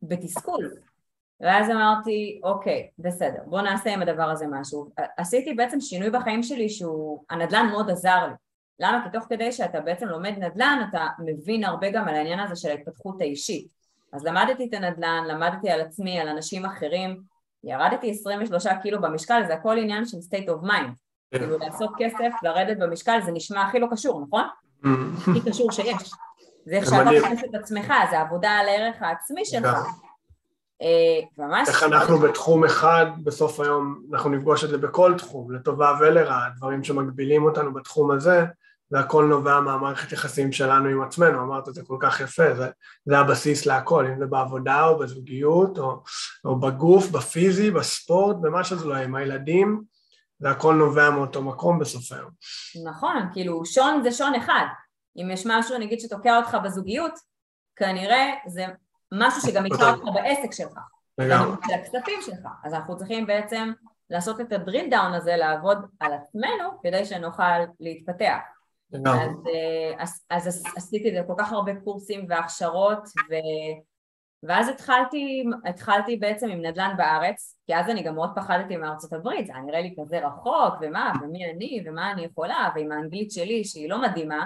[0.03, 0.71] בתסכול.
[1.41, 4.91] ואז אמרתי, אוקיי, בסדר, בוא נעשה עם הדבר הזה משהו.
[5.17, 8.33] עשיתי בעצם שינוי בחיים שלי שהוא, הנדל"ן מאוד עזר לי.
[8.81, 9.05] למה?
[9.05, 12.69] כי תוך כדי שאתה בעצם לומד נדל"ן, אתה מבין הרבה גם על העניין הזה של
[12.69, 13.69] ההתפתחות האישית.
[14.13, 17.23] אז למדתי את הנדל"ן, למדתי על עצמי, על אנשים אחרים,
[17.65, 20.91] ירדתי 23 קילו במשקל, זה הכל עניין של state of mind.
[21.31, 21.39] כן.
[21.39, 24.45] כאילו לעשות כסף, לרדת במשקל, זה נשמע הכי לא קשור, נכון?
[24.85, 24.89] Mm.
[25.19, 26.11] הכי קשור שיש.
[26.65, 29.77] זה איך שאתה תכנס את עצמך, זה עבודה על הערך העצמי שלך.
[30.83, 31.69] אה, ממש...
[31.69, 36.85] איך אנחנו בתחום אחד, בסוף היום אנחנו נפגוש את זה בכל תחום, לטובה ולרעה, דברים
[36.85, 38.45] שמגבילים אותנו בתחום הזה,
[38.91, 42.71] והכל נובע מהמערכת יחסים שלנו עם עצמנו, אמרת את זה כל כך יפה, זה,
[43.05, 46.03] זה הבסיס להכל, אם זה בעבודה או בזוגיות או,
[46.45, 49.83] או בגוף, בפיזי, בספורט, במה שזה לא יהיה, עם הילדים,
[50.41, 52.31] והכל נובע מאותו מקום בסוף היום.
[52.89, 54.65] נכון, כאילו שון זה שון אחד,
[55.17, 57.13] אם יש משהו נגיד שתוקע אותך בזוגיות,
[57.77, 58.67] כנראה זה
[59.13, 60.79] משהו שגם יתקע אותך בעסק שלך,
[61.19, 63.73] לגמרי, של הכספים שלך, אז אנחנו צריכים בעצם
[64.11, 68.39] לעשות את הדריל דאון הזה, לעבוד על עצמנו כדי שנוכל להתפתח.
[68.95, 69.01] אז,
[69.47, 72.99] אה, אז, אז עשיתי את זה כל כך הרבה קורסים והכשרות
[74.43, 79.47] ואז התחלתי, התחלתי בעצם עם נדל"ן בארץ, כי אז אני גם מאוד פחדתי מארצות הברית,
[79.47, 83.65] זה היה נראה לי כזה רחוק, ומה, ומי אני, ומה אני יכולה, ועם האנגלית שלי,
[83.65, 84.45] שהיא לא מדהימה,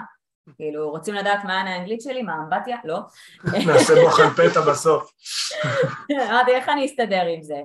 [0.55, 2.77] כאילו, רוצים לדעת מה האנגלית שלי, מה אמבטיה?
[2.83, 2.99] לא.
[3.67, 5.11] נעשה בוחן פתע בסוף.
[6.29, 7.61] אמרתי, איך אני אסתדר עם זה?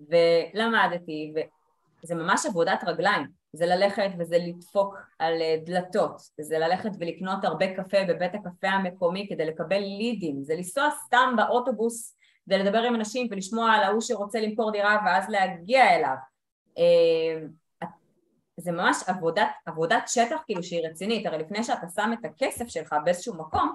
[0.00, 1.32] ולמדתי,
[2.04, 3.26] וזה ממש עבודת רגליים.
[3.52, 9.26] זה ללכת וזה לדפוק על אה, דלתות, זה ללכת ולקנות הרבה קפה בבית הקפה המקומי
[9.28, 14.40] כדי לקבל לידים, זה לנסוע סתם באוטובוס כדי לדבר עם אנשים ולשמוע על ההוא שרוצה
[14.40, 16.14] למכור דירה ואז להגיע אליו.
[18.56, 22.94] זה ממש עבודת, עבודת שטח כאילו שהיא רצינית, הרי לפני שאתה שם את הכסף שלך
[23.04, 23.74] באיזשהו מקום,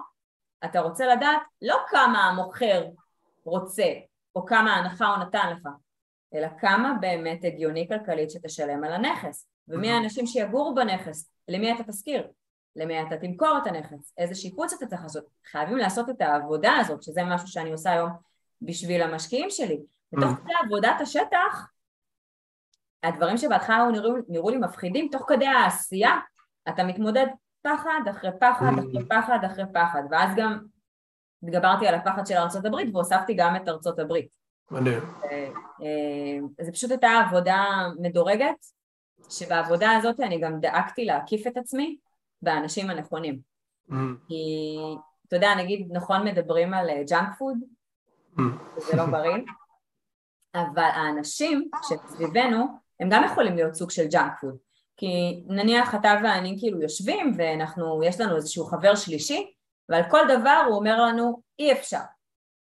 [0.64, 2.84] אתה רוצה לדעת לא כמה המוכר
[3.44, 3.86] רוצה
[4.36, 5.68] או כמה הנחה הוא נתן לך,
[6.34, 9.46] אלא כמה באמת הגיוני כלכלית שתשלם על הנכס.
[9.68, 12.28] ומי האנשים שיגורו בנכס, למי אתה תשכיר,
[12.76, 17.02] למי אתה תמכור את הנכס, איזה שיפוץ אתה צריך לעשות, חייבים לעשות את העבודה הזאת,
[17.02, 18.10] שזה משהו שאני עושה היום
[18.62, 19.80] בשביל המשקיעים שלי.
[20.12, 21.66] בתוך כדי עבודת השטח,
[23.02, 26.18] הדברים שבהתחלה נראו, נראו לי מפחידים, תוך כדי העשייה
[26.68, 27.26] אתה מתמודד
[27.62, 30.58] פחד אחרי פחד אחרי פחד אחרי פחד, ואז גם
[31.42, 34.28] התגברתי על הפחד של ארה"ב והוספתי גם את ארצות הברית.
[34.70, 34.98] מדהים.
[35.24, 35.48] אה,
[36.60, 37.64] זה פשוט הייתה עבודה
[37.98, 38.66] מדורגת,
[39.30, 41.96] שבעבודה הזאת אני גם דאגתי להקיף את עצמי
[42.42, 43.40] באנשים הנכונים.
[43.90, 43.94] Mm.
[44.28, 44.76] כי,
[45.28, 47.56] אתה יודע, נגיד, נכון מדברים על junk food,
[48.38, 48.42] mm.
[48.76, 49.36] זה לא בריא,
[50.54, 52.66] אבל האנשים שסביבנו,
[53.02, 54.56] הם גם יכולים להיות סוג של junk food.
[54.96, 59.52] כי נניח אתה ואני כאילו יושבים ואנחנו, יש לנו איזשהו חבר שלישי
[59.88, 62.00] ועל כל דבר הוא אומר לנו אי אפשר.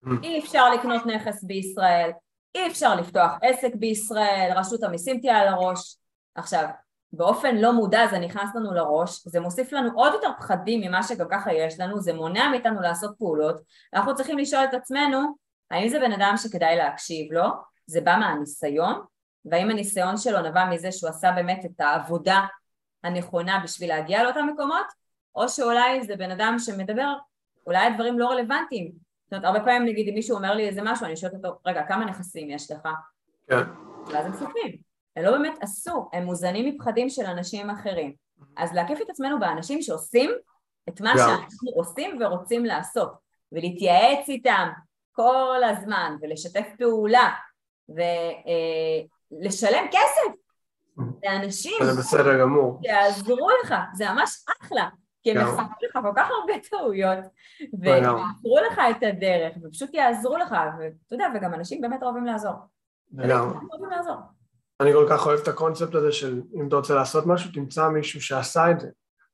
[0.05, 0.09] Mm.
[0.23, 2.11] אי אפשר לקנות נכס בישראל,
[2.55, 5.97] אי אפשר לפתוח עסק בישראל, רשות המיסים תהיה על הראש,
[6.35, 6.67] עכשיו,
[7.13, 11.27] באופן לא מודע זה נכנס לנו לראש, זה מוסיף לנו עוד יותר פחדים ממה שגם
[11.31, 13.61] ככה יש לנו, זה מונע מאיתנו לעשות פעולות,
[13.93, 15.19] אנחנו צריכים לשאול את עצמנו,
[15.71, 17.45] האם זה בן אדם שכדאי להקשיב לו,
[17.87, 19.01] זה בא מהניסיון,
[19.45, 22.41] והאם הניסיון שלו נבע מזה שהוא עשה באמת את העבודה
[23.03, 24.85] הנכונה בשביל להגיע לאותם מקומות,
[25.35, 27.13] או שאולי זה בן אדם שמדבר,
[27.67, 28.91] אולי הדברים לא רלוונטיים.
[29.23, 31.83] זאת אומרת, הרבה פעמים נגיד אם מישהו אומר לי איזה משהו, אני שואלת אותו, רגע,
[31.87, 32.87] כמה נכסים יש לך?
[33.47, 33.63] כן.
[34.07, 34.77] ואז הם סופרים.
[35.15, 38.13] הם לא באמת עשו, הם מוזנים מפחדים של אנשים אחרים.
[38.57, 40.31] אז להקיף את עצמנו באנשים שעושים
[40.89, 43.13] את מה שאנחנו עושים ורוצים לעשות,
[43.51, 44.69] ולהתייעץ איתם
[45.11, 47.29] כל הזמן, ולשתף פעולה,
[47.89, 49.18] ולשלם
[49.75, 50.39] אה, כסף
[51.23, 52.79] לאנשים זה בסדר גמור.
[52.83, 54.89] שיעזרו לך, זה ממש אחלה,
[55.23, 57.25] כי הם יחסכו לך כל כך הרבה טעויות,
[57.79, 62.55] ויעזרו לך את הדרך, ופשוט יעזרו לך, ואתה יודע, וגם אנשים באמת אוהבים לעזור.
[64.79, 68.21] אני כל כך אוהב את הקונספט הזה של אם אתה רוצה לעשות משהו, תמצא מישהו
[68.21, 68.87] שעשה את זה.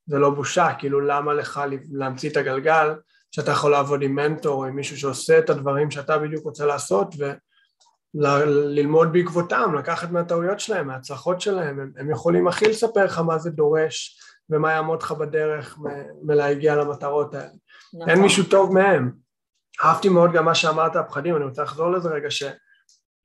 [0.05, 2.95] זה לא בושה, כאילו למה לך להמציא את הגלגל,
[3.31, 7.15] שאתה יכול לעבוד עם מנטור או עם מישהו שעושה את הדברים שאתה בדיוק רוצה לעשות
[8.15, 13.49] וללמוד בעקבותם, לקחת מהטעויות שלהם, מההצלחות שלהם, הם, הם יכולים הכי לספר לך מה זה
[13.49, 15.79] דורש ומה יעמוד לך בדרך
[16.23, 17.49] מלהגיע למטרות האלה.
[17.93, 18.09] נכון.
[18.09, 19.11] אין מישהו טוב מהם.
[19.83, 22.43] אהבתי מאוד גם מה שאמרת הפחדים, אני רוצה לחזור לזה רגע, ש...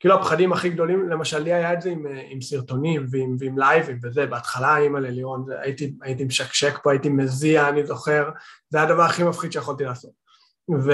[0.01, 3.99] כאילו הפחדים הכי גדולים, למשל לי היה את זה עם, עם סרטונים ועם, ועם לייבים
[4.03, 8.31] וזה, בהתחלה אימא ללירון, הייתי, הייתי משקשק פה, הייתי מזיע, אני זוכר,
[8.69, 10.11] זה הדבר הכי מפחיד שיכולתי לעשות.
[10.85, 10.93] ו,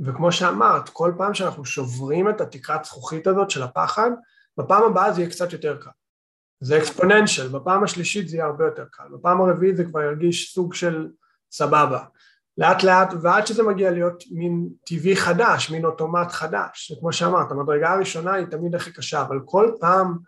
[0.00, 4.10] וכמו שאמרת, כל פעם שאנחנו שוברים את התקרת זכוכית הזאת של הפחד,
[4.56, 5.90] בפעם הבאה זה יהיה קצת יותר קל.
[6.60, 10.74] זה אקספוננציאל, בפעם השלישית זה יהיה הרבה יותר קל, בפעם הרביעית זה כבר ירגיש סוג
[10.74, 11.08] של
[11.50, 12.04] סבבה.
[12.58, 17.92] לאט לאט ועד שזה מגיע להיות מין טבעי חדש, מין אוטומט חדש, כמו שאמרת, המדרגה
[17.92, 20.18] הראשונה היא תמיד הכי קשה, אבל כל פעם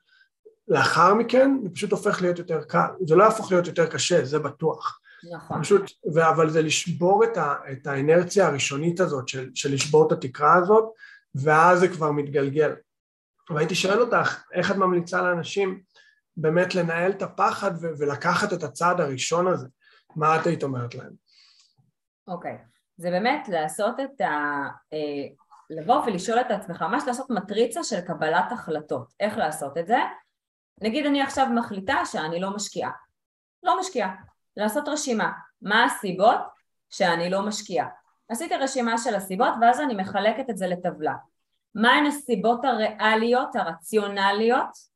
[0.69, 4.39] לאחר מכן זה פשוט הופך להיות יותר קל, זה לא יהפוך להיות יותר קשה, זה
[4.39, 5.00] בטוח.
[5.33, 5.63] נכון.
[5.63, 5.91] פשוט,
[6.29, 10.85] אבל זה לשבור את, ה- את האנרציה הראשונית הזאת של, של לשבור את התקרה הזאת,
[11.35, 12.75] ואז זה כבר מתגלגל.
[13.51, 15.83] והייתי שואל אותך, איך את ממליצה לאנשים
[16.37, 19.67] באמת לנהל את הפחד ו- ולקחת את הצעד הראשון הזה?
[20.17, 21.13] מה את היית אומרת להם?
[22.29, 22.59] אוקיי,
[22.97, 24.27] זה באמת לעשות את ה...
[24.93, 25.29] אה,
[25.71, 29.13] לבוא ולשאול את עצמך, ממש לעשות מטריצה של קבלת החלטות.
[29.21, 29.97] איך לעשות את זה?
[30.81, 32.91] נגיד אני עכשיו מחליטה שאני לא משקיעה.
[33.63, 34.15] לא משקיעה.
[34.57, 35.33] לעשות רשימה.
[35.63, 36.41] מה הסיבות
[36.91, 37.89] שאני לא משקיעה?
[38.29, 41.15] עשיתי רשימה של הסיבות ואז אני מחלקת את זה לטבלה.
[41.75, 44.91] מהן הסיבות הריאליות, הרציונליות?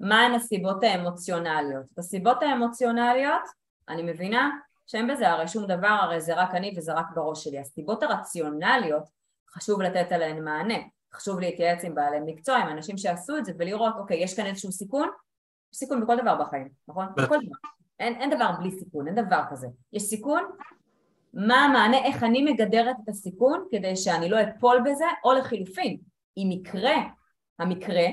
[0.00, 1.84] מהן הסיבות האמוציונליות?
[1.92, 3.42] את הסיבות האמוציונליות
[3.88, 4.50] אני מבינה
[4.86, 7.58] שאין בזה הרי שום דבר, הרי זה רק אני וזה רק בראש שלי.
[7.58, 9.02] הסיבות הרציונליות,
[9.50, 10.78] חשוב לתת עליהן מענה,
[11.14, 14.72] חשוב להתייעץ עם בעלי מקצוע, עם אנשים שעשו את זה ולראות, אוקיי, יש כאן איזשהו
[14.72, 15.08] סיכון?
[15.74, 17.06] סיכון בכל דבר בחיים, נכון?
[17.16, 17.77] בכל דבר.
[18.00, 19.66] אין, אין דבר בלי סיכון, אין דבר כזה.
[19.92, 20.42] יש סיכון?
[21.34, 25.96] מה המענה, איך אני מגדרת את הסיכון כדי שאני לא אפול בזה, או לחילופין,
[26.36, 26.96] אם יקרה
[27.58, 28.06] המקרה,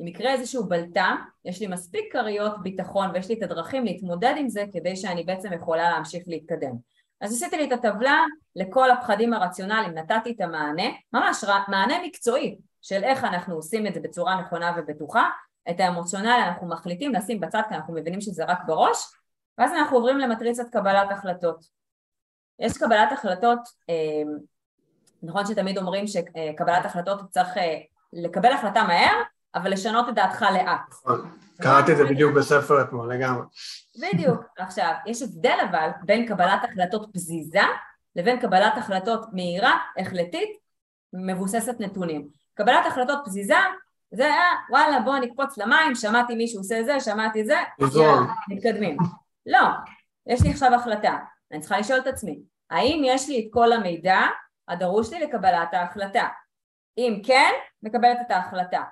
[0.00, 4.48] אם יקרה איזשהו בלטה, יש לי מספיק כריות ביטחון ויש לי את הדרכים להתמודד עם
[4.48, 6.72] זה כדי שאני בעצם יכולה להמשיך להתקדם.
[7.20, 8.24] אז עשיתי לי את הטבלה
[8.56, 14.00] לכל הפחדים הרציונליים, נתתי את המענה, ממש מענה מקצועי של איך אנחנו עושים את זה
[14.00, 15.28] בצורה נכונה ובטוחה,
[15.70, 19.12] את האמוציונלי אנחנו מחליטים לשים בצד כי אנחנו מבינים שזה רק בראש,
[19.58, 21.64] ואז אנחנו עוברים למטריצת קבלת החלטות.
[22.58, 23.58] יש קבלת החלטות,
[23.90, 24.22] אה,
[25.22, 27.78] נכון שתמיד אומרים שקבלת החלטות צריך אה,
[28.12, 29.22] לקבל החלטה מהר,
[29.54, 30.90] אבל לשנות את דעתך לאט.
[30.90, 33.44] נכון, קראתי את זה בדיוק בספר אתמול, לגמרי.
[34.02, 34.40] בדיוק.
[34.58, 37.60] עכשיו, יש הבדל אבל בין קבלת החלטות פזיזה
[38.16, 40.50] לבין קבלת החלטות מהירה, החלטית,
[41.12, 42.28] מבוססת נתונים.
[42.54, 43.56] קבלת החלטות פזיזה
[44.12, 47.56] זה היה וואלה בוא נקפוץ למים, שמעתי מישהו עושה זה, שמעתי זה,
[48.48, 48.96] מתקדמים.
[49.46, 49.68] לא,
[50.26, 51.18] יש לי עכשיו החלטה,
[51.52, 54.20] אני צריכה לשאול את עצמי, האם יש לי את כל המידע
[54.68, 56.28] הדרוש לי לקבלת ההחלטה?
[56.98, 57.50] אם כן,
[57.82, 58.82] מקבלת את ההחלטה.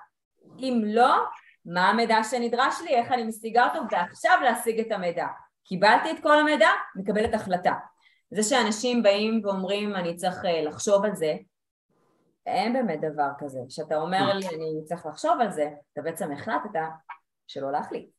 [0.59, 1.15] אם לא,
[1.65, 5.27] מה המידע שנדרש לי, איך אני משיגה אותו, ועכשיו להשיג את המידע.
[5.63, 7.73] קיבלתי את כל המידע, מקבלת החלטה.
[8.31, 11.35] זה שאנשים באים ואומרים אני צריך אה, לחשוב על זה,
[12.45, 13.59] אין באמת דבר כזה.
[13.69, 16.79] כשאתה אומר לי אני צריך לחשוב על זה, אתה בעצם החלטת
[17.47, 18.09] שלא להחליט.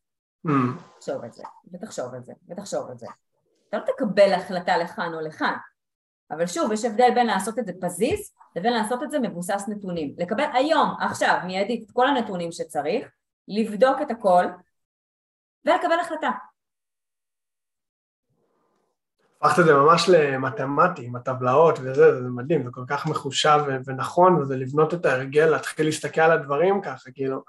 [0.99, 3.07] תחשוב על זה, ותחשוב על זה, ותחשוב על זה.
[3.69, 5.53] אתה לא תקבל החלטה לכאן או לכאן.
[6.31, 10.15] אבל שוב, יש הבדל בין לעשות את זה פזיז לבין לעשות את זה מבוסס נתונים.
[10.17, 13.07] לקבל היום, עכשיו, מיידית, את כל הנתונים שצריך,
[13.47, 14.45] לבדוק את הכל
[15.65, 16.29] ולקבל החלטה.
[19.41, 24.41] הפכת את זה ממש למתמטי, עם הטבלאות וזה, זה מדהים, זה כל כך מחושב ונכון,
[24.41, 27.43] וזה לבנות את ההרגל, להתחיל להסתכל על הדברים ככה, כאילו,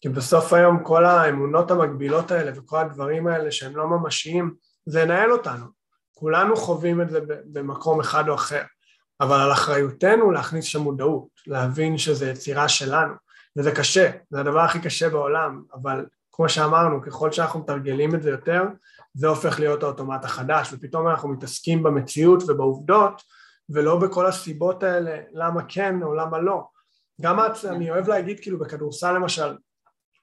[0.00, 4.54] כי בסוף היום כל האמונות המקבילות האלה וכל הדברים האלה שהם לא ממשיים,
[4.86, 5.66] זה ינהל אותנו.
[6.14, 8.62] כולנו חווים את זה במקום אחד או אחר,
[9.20, 13.14] אבל על אחריותנו להכניס שם מודעות, להבין שזה יצירה שלנו,
[13.58, 18.30] וזה קשה, זה הדבר הכי קשה בעולם, אבל כמו שאמרנו, ככל שאנחנו מתרגלים את זה
[18.30, 18.62] יותר,
[19.14, 23.22] זה הופך להיות האוטומט החדש, ופתאום אנחנו מתעסקים במציאות ובעובדות,
[23.70, 26.68] ולא בכל הסיבות האלה, למה כן או למה לא.
[27.20, 29.56] גם את, אני אוהב להגיד כאילו בכדורסל למשל,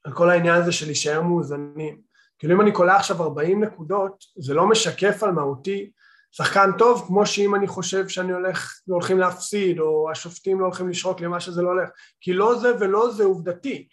[0.04, 2.02] על כל העניין הזה של להישאר מאוזנים.
[2.40, 5.92] כאילו אם אני קולע עכשיו 40 נקודות, זה לא משקף על מהותי
[6.36, 11.22] שחקן טוב, כמו שאם אני חושב שאני הולך, הולכים להפסיד, או השופטים לא הולכים לשרוק
[11.22, 11.90] לי מה שזה לא הולך,
[12.22, 13.88] כי לא זה ולא זה עובדתי.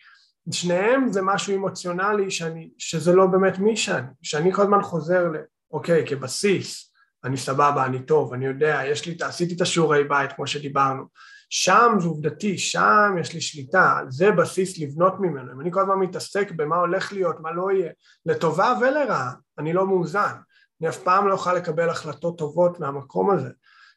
[0.52, 5.36] שניהם זה משהו אמוציונלי שאני, שזה לא באמת מי שאני, שאני כל הזמן חוזר ל...
[5.72, 6.92] אוקיי, כבסיס,
[7.24, 11.04] אני סבבה, אני טוב, אני יודע, יש לי, עשיתי את השיעורי בית כמו שדיברנו,
[11.50, 15.96] שם זה עובדתי, שם יש לי שליטה, זה בסיס לבנות ממנו, אם אני כל הזמן
[15.96, 17.92] מתעסק במה הולך להיות, מה לא יהיה,
[18.26, 20.32] לטובה ולרעה, אני לא מאוזן,
[20.80, 23.50] אני אף פעם לא אוכל לקבל החלטות טובות מהמקום הזה,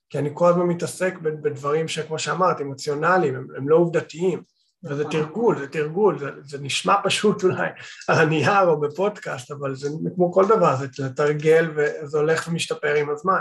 [0.10, 4.44] כי אני כל הזמן מתעסק בדברים שכמו שאמרת, אמוציונליים, הם, הם לא עובדתיים,
[4.84, 5.12] וזה נכון.
[5.22, 7.70] תרגול, זה תרגול, זה, זה נשמע פשוט אולי
[8.08, 13.10] על הנייר או בפודקאסט, אבל זה כמו כל דבר, זה לתרגל וזה הולך ומשתפר עם
[13.10, 13.40] הזמן.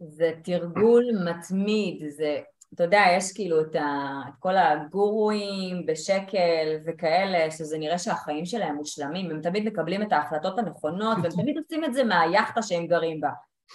[0.00, 2.38] זה תרגול מתמיד, זה,
[2.74, 8.74] אתה יודע, יש כאילו את, ה, את כל הגורואים בשקל וכאלה, שזה נראה שהחיים שלהם
[8.74, 13.20] מושלמים, הם תמיד מקבלים את ההחלטות הנכונות, והם תמיד עושים את זה מהיאכטה שהם גרים
[13.20, 13.30] בה.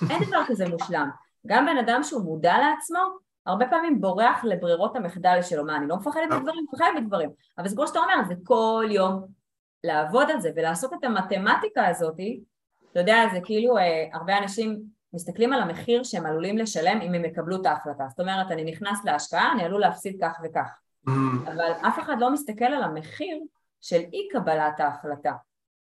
[0.09, 1.09] אין דבר כזה מושלם.
[1.47, 2.99] גם בן אדם שהוא מודע לעצמו,
[3.45, 7.75] הרבה פעמים בורח לברירות המחדל שלו, מה, אני לא מפחדת מדברים, מפחדת מדברים, אבל זה
[7.75, 9.25] כמו שאתה אומר, זה כל יום
[9.83, 12.15] לעבוד על זה ולעשות את המתמטיקה הזאת,
[12.91, 17.25] אתה יודע, זה כאילו אה, הרבה אנשים מסתכלים על המחיר שהם עלולים לשלם אם הם
[17.25, 21.51] יקבלו את ההחלטה, זאת אומרת, אני נכנס להשקעה, אני עלול להפסיד כך וכך, mm-hmm.
[21.51, 23.39] אבל אף אחד לא מסתכל על המחיר
[23.81, 25.33] של אי קבלת ההחלטה,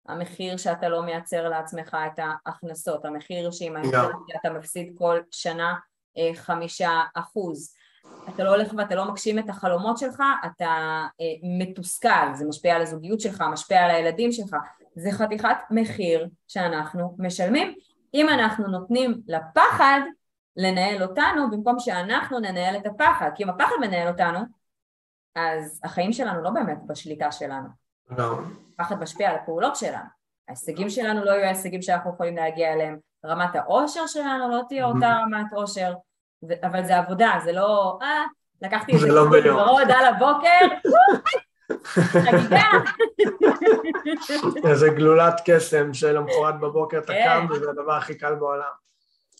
[0.09, 5.75] המחיר שאתה לא מייצר לעצמך את ההכנסות, המחיר שעם האינפלציה אתה מפסיד כל שנה
[6.19, 7.75] אה, חמישה אחוז.
[8.29, 10.67] אתה לא הולך ואתה לא מגשים את החלומות שלך, אתה
[11.21, 11.27] אה,
[11.59, 14.57] מתוסכל, זה משפיע על הזוגיות שלך, משפיע על הילדים שלך,
[14.95, 17.75] זה חתיכת מחיר שאנחנו משלמים
[18.14, 20.00] אם אנחנו נותנים לפחד
[20.57, 24.38] לנהל אותנו במקום שאנחנו ננהל את הפחד, כי אם הפחד מנהל אותנו,
[25.35, 27.68] אז החיים שלנו לא באמת בשליטה שלנו.
[28.11, 28.38] לא.
[28.74, 30.05] הפחד משפיע על הפעולות שלנו.
[30.48, 35.18] ההישגים שלנו לא יהיו ההישגים שאנחנו יכולים להגיע אליהם, רמת העושר שלנו לא תהיה אותה
[35.22, 35.94] רמת עושר,
[36.62, 38.24] אבל זה עבודה, זה לא, אה,
[38.62, 40.59] לקחתי את זה לא ורוד על הבוקר,
[41.85, 42.62] חגיגה.
[44.68, 47.24] איזה גלולת קסם שלמחרת בבוקר אתה כן.
[47.24, 48.85] קם וזה הדבר הכי קל בעולם.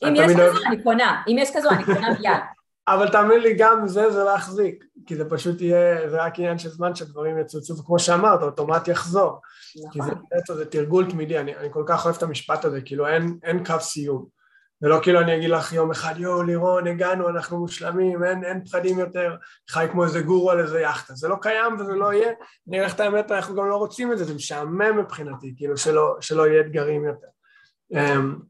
[0.02, 2.32] אם יש כזו אני קונה, אם יש כזו אני קונה מיד.
[2.88, 6.68] אבל תאמין לי, גם זה זה יחזיק, כי זה פשוט יהיה, זה רק עניין של
[6.68, 9.40] זמן שדברים יצוצו, וכמו שאמרת, אוטומט יחזור.
[9.87, 9.92] נכון.
[9.92, 9.98] כי
[10.46, 13.64] זה, זה תרגול תמידי, אני, אני כל כך אוהב את המשפט הזה, כאילו אין, אין
[13.64, 14.26] קו סיום.
[14.82, 18.98] ולא כאילו אני אגיד לך יום אחד, יואו, לירון, הגענו, אנחנו מושלמים, אין, אין פחדים
[18.98, 19.37] יותר,
[19.70, 21.14] חי כמו איזה גורו על איזה יאכטה.
[21.14, 22.32] זה לא קיים וזה לא יהיה.
[22.68, 25.76] אני אגיד לך את האמת, אנחנו גם לא רוצים את זה, זה משעמם מבחינתי, כאילו
[25.76, 27.26] שלא, שלא יהיה אתגרים יותר.
[27.92, 28.42] Um,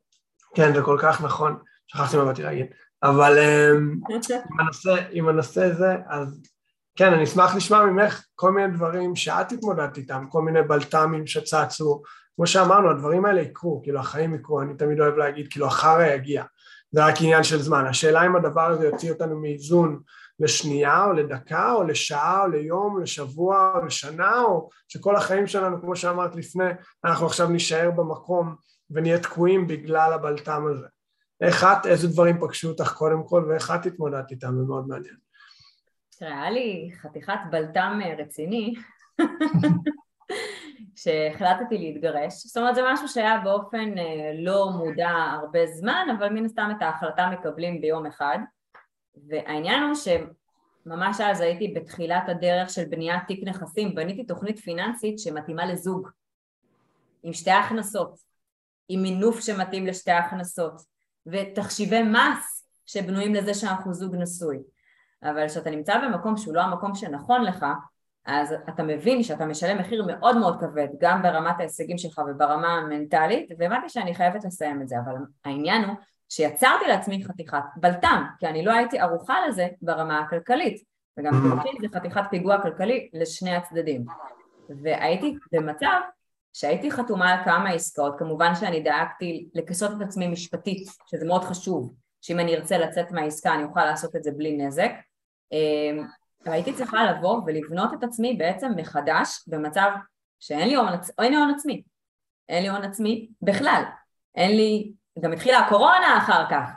[0.54, 1.56] כן, זה כל כך נכון,
[1.86, 2.66] שכחתי מה באתי להגיד.
[3.02, 6.42] אבל um, עם, הנושא, עם הנושא הזה, אז
[6.96, 12.02] כן, אני אשמח לשמוע ממך כל מיני דברים שאת התמודדת איתם, כל מיני בלת"מים שצצו,
[12.36, 16.44] כמו שאמרנו, הדברים האלה יקרו, כאילו החיים יקרו, אני תמיד אוהב להגיד, כאילו החרא יגיע,
[16.90, 17.86] זה רק עניין של זמן.
[17.86, 20.00] השאלה אם הדבר הזה יוציא אותנו מאיזון
[20.40, 25.96] לשנייה או לדקה או לשעה או ליום, לשבוע או לשנה, או שכל החיים שלנו, כמו
[25.96, 26.64] שאמרת לפני,
[27.04, 28.54] אנחנו עכשיו נישאר במקום
[28.90, 30.86] ונהיה תקועים בגלל הבלת"ם הזה.
[31.40, 35.16] איך את, איזה דברים פגשו אותך קודם כל ואיך את התמודדת איתם, זה מאוד מעניין.
[36.18, 38.74] תראה, היה לי חתיכת בלת"ם רציני.
[40.96, 46.44] שהחלטתי להתגרש, זאת אומרת זה משהו שהיה באופן אה, לא מודע הרבה זמן, אבל מן
[46.44, 48.38] הסתם את ההחלטה מקבלים ביום אחד,
[49.28, 55.66] והעניין הוא שממש אז הייתי בתחילת הדרך של בניית תיק נכסים, בניתי תוכנית פיננסית שמתאימה
[55.66, 56.08] לזוג,
[57.22, 58.18] עם שתי הכנסות,
[58.88, 60.82] עם מינוף שמתאים לשתי הכנסות,
[61.26, 64.58] ותחשיבי מס שבנויים לזה שאנחנו זוג נשוי.
[65.22, 67.66] אבל כשאתה נמצא במקום שהוא לא המקום שנכון לך,
[68.26, 73.48] אז אתה מבין שאתה משלם מחיר מאוד מאוד כבד, גם ברמת ההישגים שלך וברמה המנטלית,
[73.58, 75.94] והבנתי שאני חייבת לסיים את זה, אבל העניין הוא
[76.28, 80.84] שיצרתי לעצמי חתיכת בלטם, כי אני לא הייתי ערוכה לזה ברמה הכלכלית,
[81.18, 81.80] וגם מבחינתי mm-hmm.
[81.80, 84.04] זה חתיכת פיגוע כלכלי לשני הצדדים.
[84.82, 86.00] והייתי במצב
[86.52, 91.94] שהייתי חתומה על כמה עסקאות, כמובן שאני דאגתי לכסות את עצמי משפטית, שזה מאוד חשוב,
[92.20, 94.90] שאם אני ארצה לצאת מהעסקה אני אוכל לעשות את זה בלי נזק,
[95.52, 96.06] אמ,
[96.44, 99.90] והייתי צריכה לבוא ולבנות את עצמי בעצם מחדש במצב
[100.40, 101.82] שאין לי הון, אין לי הון עצמי,
[102.48, 103.82] אין לי הון עצמי בכלל,
[104.34, 106.70] אין לי, גם התחילה הקורונה אחר כך,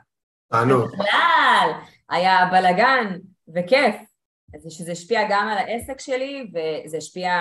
[0.51, 0.91] תענוג.
[0.93, 1.71] בכלל,
[2.10, 3.17] היה בלאגן
[3.56, 3.95] וכיף,
[4.69, 7.32] שזה השפיע גם על העסק שלי וזה השפיע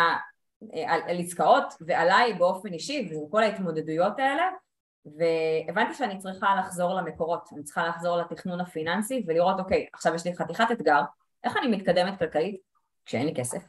[0.75, 4.49] אה, על, על עסקאות ועליי באופן אישי וכל ההתמודדויות האלה.
[5.19, 10.37] והבנתי שאני צריכה לחזור למקורות, אני צריכה לחזור לתכנון הפיננסי ולראות אוקיי עכשיו יש לי
[10.37, 11.01] חתיכת אתגר
[11.47, 12.61] איך אני מתקדמת כלכלית
[13.07, 13.63] כשאין לי כסף?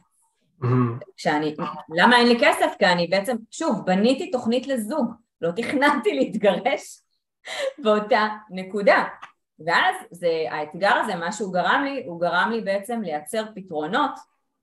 [1.16, 1.54] כשאני,
[1.96, 2.74] למה אין לי כסף?
[2.78, 7.00] כי אני בעצם, שוב, בניתי תוכנית לזוג, לא תכננתי להתגרש
[7.84, 9.04] באותה נקודה.
[9.66, 14.10] ואז זה, האתגר הזה, מה שהוא גרם לי, הוא גרם לי בעצם לייצר פתרונות,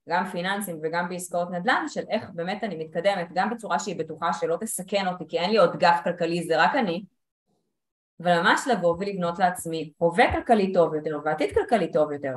[0.10, 4.58] גם פיננסיים וגם בעסקאות נדל"ן, של איך באמת אני מתקדמת, גם בצורה שהיא בטוחה שלא
[4.62, 7.06] תסכן אותי, כי אין לי עוד גף כלכלי, זה רק אני,
[8.20, 12.34] וממש לבוא ולבנות לעצמי הווה כלכלי טוב יותר ועתיד כלכלי טוב יותר.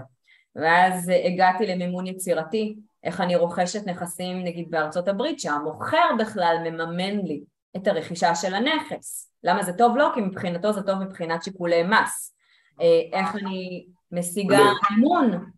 [0.63, 7.45] ואז הגעתי למימון יצירתי, איך אני רוכשת נכסים נגיד בארצות הברית שהמוכר בכלל מממן לי
[7.77, 9.33] את הרכישה של הנכס.
[9.45, 10.05] למה זה טוב לו?
[10.15, 12.35] כי מבחינתו זה טוב מבחינת שיקולי מס.
[12.81, 15.51] אה, איך אני משיגה אמון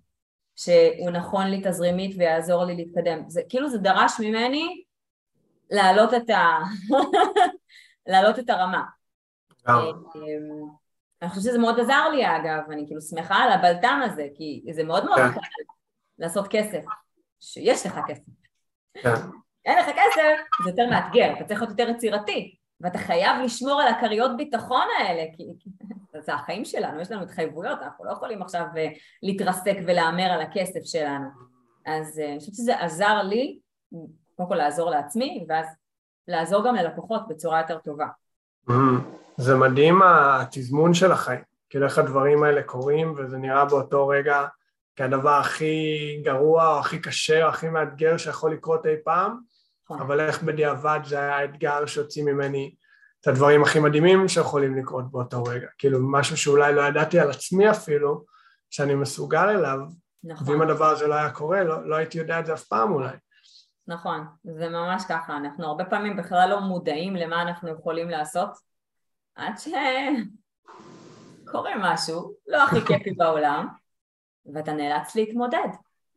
[0.56, 3.22] שהוא נכון לי תזרימית ויעזור לי להתקדם.
[3.28, 4.82] זה כאילו זה דרש ממני
[5.70, 6.58] להעלות את, ה...
[8.10, 8.82] להעלות את הרמה.
[11.22, 14.84] אני חושבת שזה מאוד עזר לי אגב, אני כאילו שמחה על הבלטם הזה, כי זה
[14.84, 15.32] מאוד מאוד כן.
[15.32, 15.40] קל
[16.18, 16.82] לעשות כסף,
[17.40, 18.22] שיש לך כסף.
[18.94, 19.14] כן.
[19.64, 20.22] אין לך כסף,
[20.64, 25.24] זה יותר מאתגר, אתה צריך להיות יותר יצירתי, ואתה חייב לשמור על הכריות ביטחון האלה,
[25.36, 25.44] כי,
[26.26, 28.88] זה החיים שלנו, יש לנו התחייבויות, אנחנו לא יכולים עכשיו אה,
[29.22, 31.28] להתרסק ולהמר על הכסף שלנו.
[31.86, 33.58] אז אה, אני חושבת שזה עזר לי,
[34.36, 35.66] קודם כל לעזור לעצמי, ואז
[36.28, 38.06] לעזור גם ללקוחות בצורה יותר טובה.
[39.40, 44.46] זה מדהים התזמון של החיים, כאילו איך הדברים האלה קורים וזה נראה באותו רגע
[44.96, 49.40] כהדבר הכי גרוע או הכי קשה או הכי מאתגר שיכול לקרות אי פעם,
[49.84, 50.00] נכון.
[50.00, 52.74] אבל איך בדיעבד זה היה האתגר שהוציא ממני
[53.20, 57.70] את הדברים הכי מדהימים שיכולים לקרות באותו רגע, כאילו משהו שאולי לא ידעתי על עצמי
[57.70, 58.24] אפילו,
[58.70, 59.78] שאני מסוגל אליו,
[60.24, 60.48] נכון.
[60.48, 63.16] ואם הדבר הזה לא היה קורה, לא, לא הייתי יודע את זה אף פעם אולי.
[63.86, 68.69] נכון, זה ממש ככה, אנחנו הרבה פעמים בכלל לא מודעים למה אנחנו יכולים לעשות,
[69.34, 69.54] עד
[71.46, 73.68] שקורה משהו, לא הכי כיפי בעולם,
[74.54, 75.68] ואתה נאלץ להתמודד.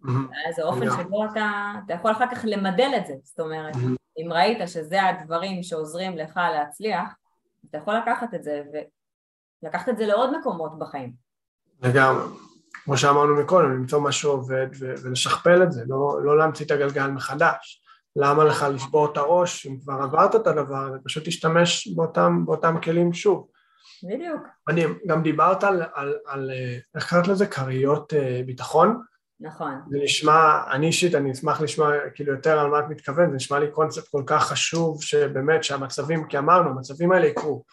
[0.04, 3.76] ואז האופן שבו אתה, אתה יכול אחר כך למדל את זה, זאת אומרת,
[4.18, 7.14] אם ראית שזה הדברים שעוזרים לך להצליח,
[7.70, 8.64] אתה יכול לקחת את זה
[9.64, 11.14] ולקחת את זה לעוד מקומות בחיים.
[11.82, 12.24] לגמרי.
[12.84, 17.83] כמו שאמרנו מקודם, למצוא מה שעובד ולשכפל את זה, לא, לא להמציא את הגלגל מחדש.
[18.16, 22.76] למה לך לשבור את הראש, אם כבר עברת את הדבר הזה, פשוט תשתמש באותם, באותם
[22.84, 23.48] כלים שוב.
[24.04, 24.42] בדיוק.
[24.70, 26.52] מדהים, גם דיברת על, על, על
[26.96, 27.48] איך קראת לזה?
[27.48, 29.02] כריות אה, ביטחון?
[29.40, 29.74] נכון.
[29.90, 33.60] זה נשמע, אני אישית, אני אשמח לשמוע כאילו יותר על מה את מתכוונת, זה נשמע
[33.60, 37.64] לי קונספט כל כך חשוב שבאמת שהמצבים, כי אמרנו, המצבים האלה יקרו,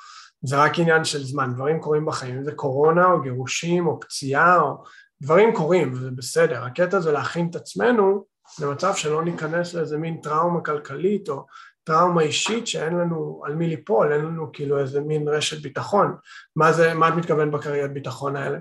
[0.43, 4.61] זה רק עניין של זמן, דברים קורים בחיים, אם זה קורונה או גירושים או פציעה
[4.61, 4.84] או
[5.22, 8.24] דברים קורים וזה בסדר, הקטע זה להכין את עצמנו
[8.61, 11.46] למצב שלא ניכנס לאיזה מין טראומה כלכלית או
[11.84, 16.16] טראומה אישית שאין לנו על מי ליפול, אין לנו כאילו איזה מין רשת ביטחון.
[16.57, 18.59] מה זה, מה את מתכוון בכריות ביטחון האלה?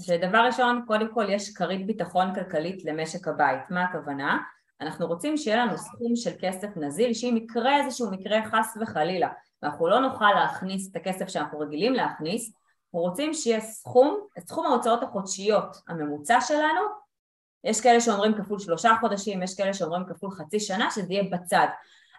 [0.00, 3.70] שדבר ראשון, קודם כל יש כרית ביטחון כלכלית למשק הבית.
[3.70, 4.38] מה הכוונה?
[4.80, 9.28] אנחנו רוצים שיהיה לנו סכום של כסף נזיל, שאם יקרה איזשהו מקרה חס וחלילה,
[9.62, 12.52] ואנחנו לא נוכל להכניס את הכסף שאנחנו רגילים להכניס,
[12.84, 16.80] אנחנו רוצים שיהיה סכום, את סכום ההוצאות החודשיות הממוצע שלנו,
[17.64, 21.66] יש כאלה שאומרים כפול שלושה חודשים, יש כאלה שאומרים כפול חצי שנה, שזה יהיה בצד.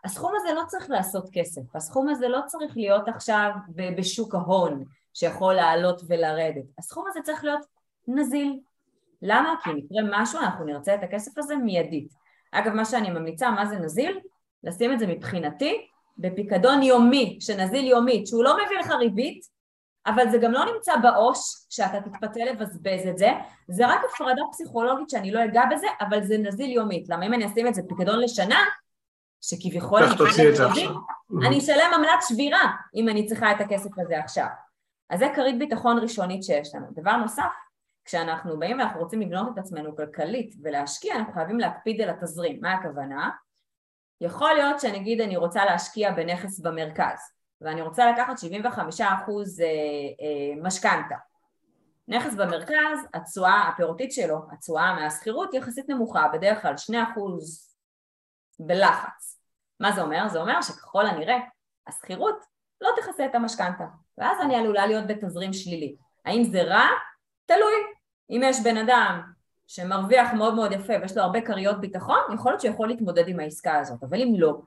[0.03, 3.51] הסכום הזה לא צריך לעשות כסף, הסכום הזה לא צריך להיות עכשיו
[3.97, 4.83] בשוק ההון
[5.13, 7.65] שיכול לעלות ולרדת, הסכום הזה צריך להיות
[8.07, 8.59] נזיל.
[9.21, 9.55] למה?
[9.63, 12.13] כי אם יקרה משהו אנחנו נרצה את הכסף הזה מיידית.
[12.51, 14.19] אגב, מה שאני ממליצה, מה זה נזיל?
[14.63, 15.87] לשים את זה מבחינתי
[16.17, 19.45] בפיקדון יומי, שנזיל יומית, שהוא לא מביא לך ריבית,
[20.05, 23.29] אבל זה גם לא נמצא בעו"ש שאתה תתפתה לבזבז את זה,
[23.67, 27.09] זה רק הפרדה פסיכולוגית שאני לא אגע בזה, אבל זה נזיל יומית.
[27.09, 28.59] למה אם אני אשים את זה פיקדון לשנה,
[29.41, 30.17] שכביכול אני
[31.47, 34.47] אני אשלם עמלת שבירה אם אני צריכה את הכסף הזה עכשיו.
[35.09, 36.85] אז זה כרית ביטחון ראשונית שיש לנו.
[36.91, 37.43] דבר נוסף,
[38.05, 42.59] כשאנחנו באים ואנחנו רוצים לבנות את עצמנו כלכלית ולהשקיע, אנחנו חייבים להקפיד על התזרים.
[42.61, 43.29] מה הכוונה?
[44.21, 47.19] יכול להיות שנגיד אני רוצה להשקיע בנכס במרכז,
[47.63, 51.15] ואני רוצה לקחת 75% אה, אה, משכנתה.
[52.07, 56.93] נכס במרכז, התשואה הפירותית שלו, התשואה מהשכירות יחסית נמוכה, בדרך כלל 2%
[58.59, 59.39] בלחץ.
[59.79, 60.27] מה זה אומר?
[60.27, 61.37] זה אומר שככל הנראה
[61.87, 62.45] השכירות
[62.81, 63.85] לא תכסה את המשכנתה,
[64.17, 65.95] ואז אני עלולה להיות בתזרים שלילי.
[66.25, 66.87] האם זה רע?
[67.45, 67.73] תלוי.
[68.29, 69.21] אם יש בן אדם
[69.67, 73.39] שמרוויח מאוד מאוד יפה ויש לו הרבה כריות ביטחון, יכול להיות שהוא יכול להתמודד עם
[73.39, 74.61] העסקה הזאת, אבל אם לא,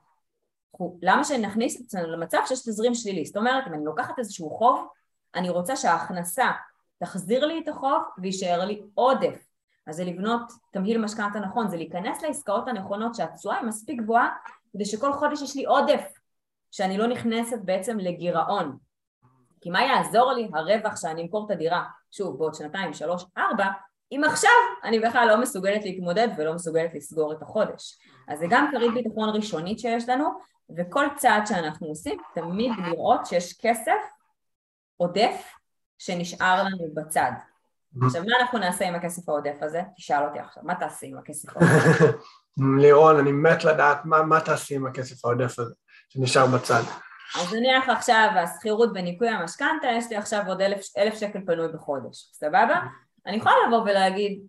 [1.01, 3.25] למה שנכניס את עצמנו למצב שיש תזרים שלילי?
[3.25, 4.87] זאת אומרת, אם אני לוקחת איזשהו חוב,
[5.35, 6.51] אני רוצה שההכנסה
[6.99, 9.47] תחזיר לי את החוב ויישאר לי עודף.
[9.87, 10.41] אז זה לבנות
[10.71, 14.29] תמהיל משכנתה נכון, זה להיכנס לעסקאות הנכונות שהתשואה היא מספיק גבוהה
[14.73, 16.13] כדי שכל חודש יש לי עודף,
[16.71, 18.77] שאני לא נכנסת בעצם לגירעון.
[19.61, 23.67] כי מה יעזור לי הרווח שאני אמכור את הדירה, שוב, בעוד שנתיים, שלוש, ארבע,
[24.11, 24.51] אם עכשיו
[24.83, 27.97] אני בכלל לא מסוגלת להתמודד ולא מסוגלת לסגור את החודש.
[28.27, 30.29] אז זה גם כרית ביטחון ראשונית שיש לנו,
[30.77, 34.01] וכל צעד שאנחנו עושים, תמיד לראות שיש כסף
[34.97, 35.53] עודף
[35.97, 37.31] שנשאר לנו בצד.
[38.05, 39.81] עכשיו, מה אנחנו נעשה עם הכסף העודף הזה?
[39.95, 42.15] תשאל אותי עכשיו, מה תעשי עם הכסף העודף?
[42.81, 45.73] לירון, אני מת לדעת מה, מה תעשי עם הכסף העודף הזה
[46.09, 46.81] שנשאר בצד.
[47.35, 52.29] אז נניח עכשיו השכירות בניכוי המשכנתה, יש לי עכשיו עוד אלף, אלף שקל פנוי בחודש,
[52.33, 52.79] סבבה?
[53.25, 54.41] אני יכולה לבוא ולהגיד,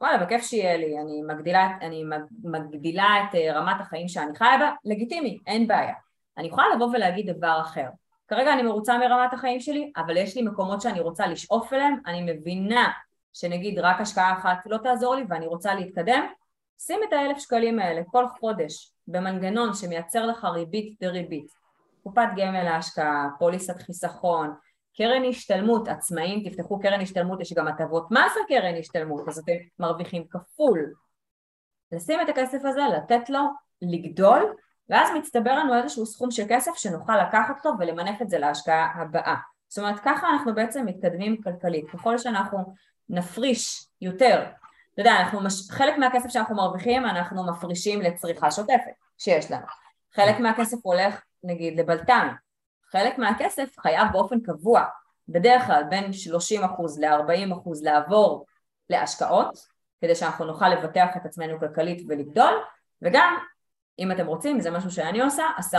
[0.00, 2.04] וואלה, בכיף שיהיה לי, אני מגדילה, אני
[2.44, 5.94] מגדילה את אה, רמת החיים שאני חיה בה, לגיטימי, אין בעיה.
[6.38, 7.86] אני יכולה לבוא ולהגיד דבר אחר.
[8.28, 12.32] כרגע אני מרוצה מרמת החיים שלי, אבל יש לי מקומות שאני רוצה לשאוף אליהם, אני
[12.32, 12.90] מבינה
[13.32, 16.26] שנגיד רק השקעה אחת לא תעזור לי ואני רוצה להתקדם,
[16.78, 21.46] שים את האלף שקלים האלה כל חודש במנגנון שמייצר לך ריבית דריבית,
[22.02, 24.54] קופת גמל להשקעה, פוליסת חיסכון,
[24.96, 30.24] קרן השתלמות, עצמאים תפתחו קרן השתלמות, יש גם הטבות מס על השתלמות, אז אתם מרוויחים
[30.30, 30.92] כפול.
[31.92, 33.40] לשים את הכסף הזה, לתת לו
[33.82, 34.54] לגדול,
[34.88, 39.34] ואז מצטבר לנו איזשהו סכום של כסף שנוכל לקחת אותו ולמנף את זה להשקעה הבאה.
[39.68, 41.90] זאת אומרת, ככה אנחנו בעצם מתקדמים כלכלית.
[41.90, 42.58] ככל שאנחנו
[43.08, 44.44] נפריש יותר,
[44.92, 45.70] אתה יודע, אנחנו מש...
[45.70, 49.66] חלק מהכסף שאנחנו מרוויחים אנחנו מפרישים לצריכה שוטפת שיש לנו.
[50.14, 52.34] חלק מהכסף הולך נגיד לבלת"ם,
[52.96, 54.84] חלק מהכסף חייב באופן קבוע,
[55.28, 58.46] בדרך כלל בין 30% ל-40% לעבור
[58.90, 59.58] להשקעות,
[60.00, 62.54] כדי שאנחנו נוכל לבטח את עצמנו כלכלית ולגדול,
[63.02, 63.36] וגם,
[63.98, 65.74] אם אתם רוצים, זה משהו שאני עושה, 10%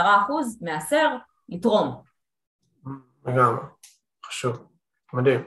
[0.60, 1.16] מעשר
[1.48, 2.02] לתרום.
[3.26, 3.64] לגמרי,
[4.26, 4.66] חשוב,
[5.12, 5.44] מדהים.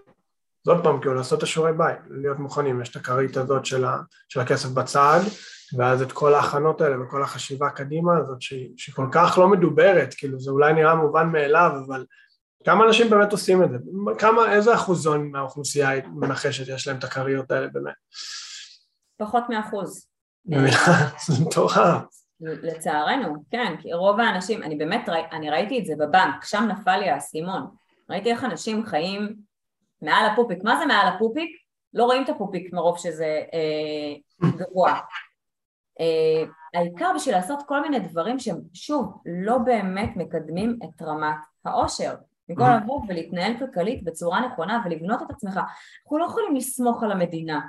[0.68, 3.98] עוד פעם, כאילו לעשות את השיעורי בית, להיות מוכנים, יש את הכרית הזאת של, ה,
[4.30, 5.20] של הכסף בצד,
[5.78, 10.14] ואז את כל ההכנות האלה וכל החשיבה קדימה הזאת שהיא, שהיא כל כך לא מדוברת,
[10.18, 12.06] כאילו זה אולי נראה מובן מאליו, אבל
[12.64, 13.78] כמה אנשים באמת עושים את זה?
[14.18, 17.94] כמה, איזה אחוזון מהאוכלוסייה מנחשת יש להם את הכריות האלה באמת?
[19.18, 20.08] פחות מאחוז.
[21.28, 22.02] זה מטורף.
[22.42, 27.10] לצערנו, כן, כי רוב האנשים, אני באמת, אני ראיתי את זה בבנק, שם נפל לי
[27.10, 27.68] האסימון.
[28.10, 29.36] ראיתי איך אנשים חיים
[30.02, 30.64] מעל הפופיק.
[30.64, 31.50] מה זה מעל הפופיק?
[31.94, 35.00] לא רואים את הפופיק מרוב שזה אה, גבוה.
[36.00, 36.44] אה,
[36.74, 41.36] העיקר בשביל לעשות כל מיני דברים שהם שוב לא באמת מקדמים את רמת
[41.66, 42.16] העושר.
[42.50, 42.84] במקום mm-hmm.
[42.84, 45.60] לבוא ולהתנהל כלכלית בצורה נכונה ולבנות את עצמך.
[46.04, 47.60] אנחנו לא יכולים לסמוך על המדינה.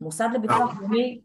[0.00, 1.20] מוסד לביטוח לאומי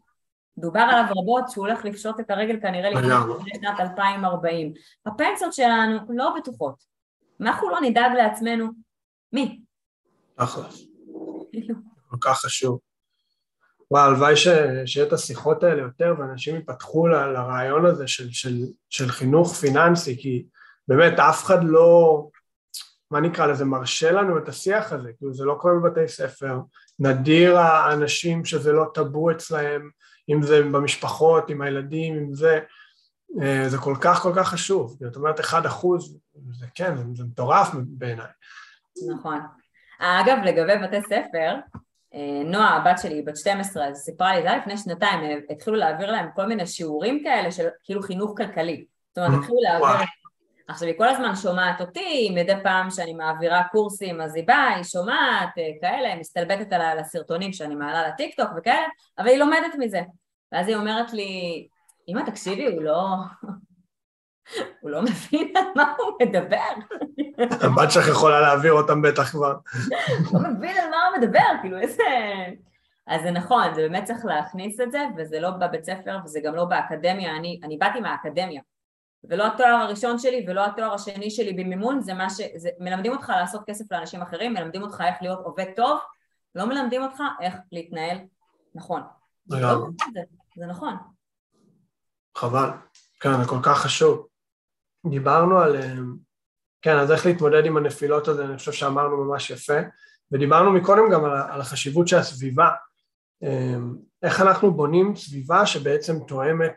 [0.58, 4.72] דובר עליו רבות שהוא הולך לפשוט את הרגל כנראה לפני שנת 2040
[5.06, 6.84] הפנסיות שלנו לא בטוחות.
[7.40, 8.66] אנחנו לא נדאג לעצמנו,
[9.32, 9.60] מי?
[10.36, 10.68] אחלה.
[12.08, 12.78] כל כך חשוב.
[13.90, 18.56] וואו, הלוואי שיהיה את השיחות האלה יותר ואנשים ייפתחו ל, לרעיון הזה של, של,
[18.90, 20.46] של חינוך פיננסי, כי
[20.88, 22.28] באמת אף אחד לא,
[23.10, 26.58] מה נקרא לזה, מרשה לנו את השיח הזה, כאילו זה לא קורה בבתי ספר,
[26.98, 29.90] נדיר האנשים שזה לא טאבו אצלהם,
[30.30, 32.60] אם זה במשפחות, עם הילדים, אם זה,
[33.42, 36.18] אה, זה כל כך כל כך חשוב, זאת אומרת אחד אחוז,
[36.52, 38.26] זה כן, זה, מטורף בעיניי.
[39.14, 39.38] נכון.
[40.00, 41.54] אגב, לגבי בתי ספר,
[42.44, 46.28] נועה, הבת שלי, בת 12, אז סיפרה לי, זה היה לפני שנתיים, התחילו להעביר להם
[46.34, 48.84] כל מיני שיעורים כאלה של כאילו חינוך כלכלי.
[49.08, 50.06] זאת אומרת, התחילו להעביר...
[50.68, 54.84] עכשיו, היא כל הזמן שומעת אותי, מדי פעם שאני מעבירה קורסים, אז היא באה, היא
[54.84, 58.86] שומעת, אה, כאלה, מסתלבטת על הסרטונים שאני מעלה לטיקטוק וכאלה,
[59.18, 60.00] אבל היא לומדת מזה.
[60.52, 61.66] ואז היא אומרת לי,
[62.08, 63.06] אמא, תקשיבי, הוא לא...
[64.80, 66.56] הוא לא מבין על מה הוא מדבר.
[67.38, 69.54] הבת שלך יכולה להעביר אותם בטח כבר.
[70.32, 72.04] לא מבין על מה הוא מדבר, כאילו איזה...
[73.06, 76.54] אז זה נכון, זה באמת צריך להכניס את זה, וזה לא בבית ספר וזה גם
[76.54, 78.62] לא באקדמיה, אני, אני באתי מהאקדמיה,
[79.24, 82.40] ולא התואר הראשון שלי ולא התואר השני שלי במימון, זה מה ש...
[82.56, 85.98] זה, מלמדים אותך לעשות כסף לאנשים אחרים, מלמדים אותך איך להיות עובד טוב,
[86.54, 88.18] לא מלמדים אותך איך להתנהל
[88.74, 89.02] נכון.
[89.46, 89.56] זה,
[90.56, 90.96] זה נכון.
[92.36, 92.70] חבל,
[93.20, 94.27] כן, זה כל כך חשוב.
[95.06, 95.94] דיברנו על, אה,
[96.82, 99.78] כן, אז איך להתמודד עם הנפילות הזה, אני חושב שאמרנו ממש יפה,
[100.32, 102.68] ודיברנו מקודם גם על החשיבות של הסביבה,
[103.44, 103.76] אה,
[104.22, 106.74] איך אנחנו בונים סביבה שבעצם תואמת,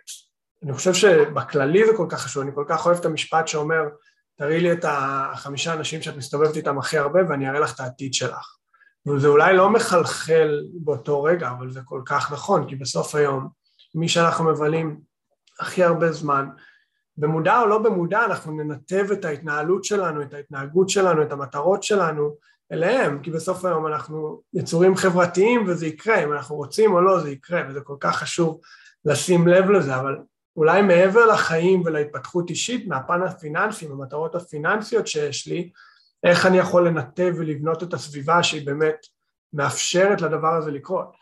[0.64, 3.82] אני חושב שבכללי זה כל כך חשוב, אני כל כך אוהב את המשפט שאומר,
[4.38, 8.14] תראי לי את החמישה אנשים שאת מסתובבת איתם הכי הרבה ואני אראה לך את העתיד
[8.14, 8.56] שלך.
[9.08, 13.50] וזה אולי לא מחלחל באותו רגע, אבל זה כל כך נכון, כי בסוף היום,
[13.96, 15.02] מי שאנחנו מבלים
[15.60, 16.50] הכי הרבה זמן,
[17.18, 22.36] במודע או לא במודע אנחנו ננתב את ההתנהלות שלנו, את ההתנהגות שלנו, את המטרות שלנו
[22.72, 27.30] אליהם, כי בסוף היום אנחנו יצורים חברתיים וזה יקרה, אם אנחנו רוצים או לא זה
[27.30, 28.62] יקרה, וזה כל כך חשוב
[29.06, 30.18] לשים לב לזה, אבל
[30.56, 35.72] אולי מעבר לחיים ולהתפתחות אישית, מהפן הפיננסי, מהמטרות הפיננסיות שיש לי,
[36.24, 38.98] איך אני יכול לנתב ולבנות את הסביבה שהיא באמת
[39.54, 41.16] מאפשרת לדבר הזה לקרות.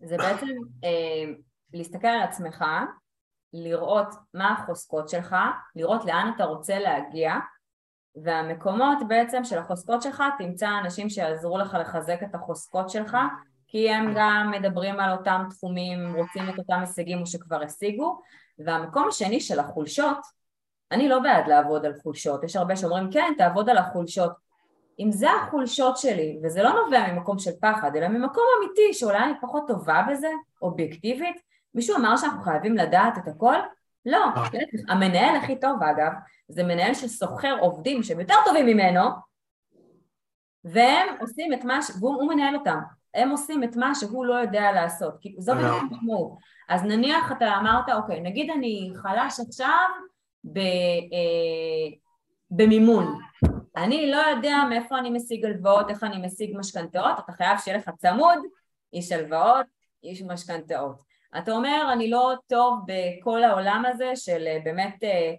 [0.00, 0.46] זה בעצם
[0.84, 1.32] אה,
[1.72, 2.64] להסתכל על עצמך
[3.52, 5.36] לראות מה החוזקות שלך,
[5.76, 7.34] לראות לאן אתה רוצה להגיע
[8.16, 13.16] והמקומות בעצם של החוזקות שלך תמצא אנשים שיעזרו לך לחזק את החוזקות שלך
[13.66, 18.20] כי הם גם מדברים על אותם תחומים, רוצים את אותם הישגים או שכבר השיגו.
[18.58, 20.18] והמקום השני של החולשות,
[20.92, 24.32] אני לא בעד לעבוד על חולשות, יש הרבה שאומרים כן תעבוד על החולשות.
[25.00, 29.32] אם זה החולשות שלי וזה לא נובע ממקום של פחד אלא ממקום אמיתי שאולי אני
[29.40, 30.30] פחות טובה בזה,
[30.62, 31.36] אובייקטיבית
[31.74, 33.56] מישהו אמר שאנחנו חייבים לדעת את הכל?
[34.06, 34.44] לא, אה.
[34.88, 36.12] המנהל הכי טוב אגב,
[36.48, 39.00] זה מנהל שסוחר עובדים שהם יותר טובים ממנו
[40.64, 41.90] והם עושים את מה ש...
[42.00, 42.78] והוא מנהל אותם,
[43.14, 45.78] הם עושים את מה שהוא לא יודע לעשות, כי זו בדיוק אה.
[45.78, 46.38] המשמעות.
[46.68, 49.88] אז נניח אתה אמרת, אוקיי, נגיד אני חלש עכשיו
[50.44, 51.96] ב, אה,
[52.50, 53.18] במימון,
[53.76, 57.90] אני לא יודע מאיפה אני משיג הלוואות, איך אני משיג משכנתאות, אתה חייב שיהיה לך
[57.98, 58.38] צמוד,
[58.92, 59.66] איש הלוואות,
[60.04, 61.09] איש משכנתאות.
[61.38, 65.34] אתה אומר, אני לא טוב בכל העולם הזה של אה, באמת אה,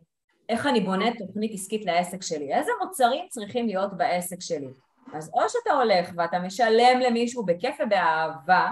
[0.49, 4.67] איך אני בונה תוכנית עסקית לעסק שלי, איזה מוצרים צריכים להיות בעסק שלי.
[5.13, 8.71] אז או שאתה הולך ואתה משלם למישהו בכיף ובאהבה,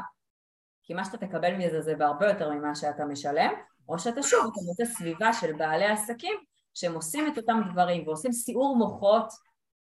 [0.84, 3.54] כי מה שאתה תקבל מזה זה בהרבה יותר ממה שאתה משלם,
[3.90, 6.34] או שאתה שוב, אתה מוצא סביבה של בעלי עסקים
[6.74, 9.28] שהם עושים את אותם דברים ועושים סיעור מוחות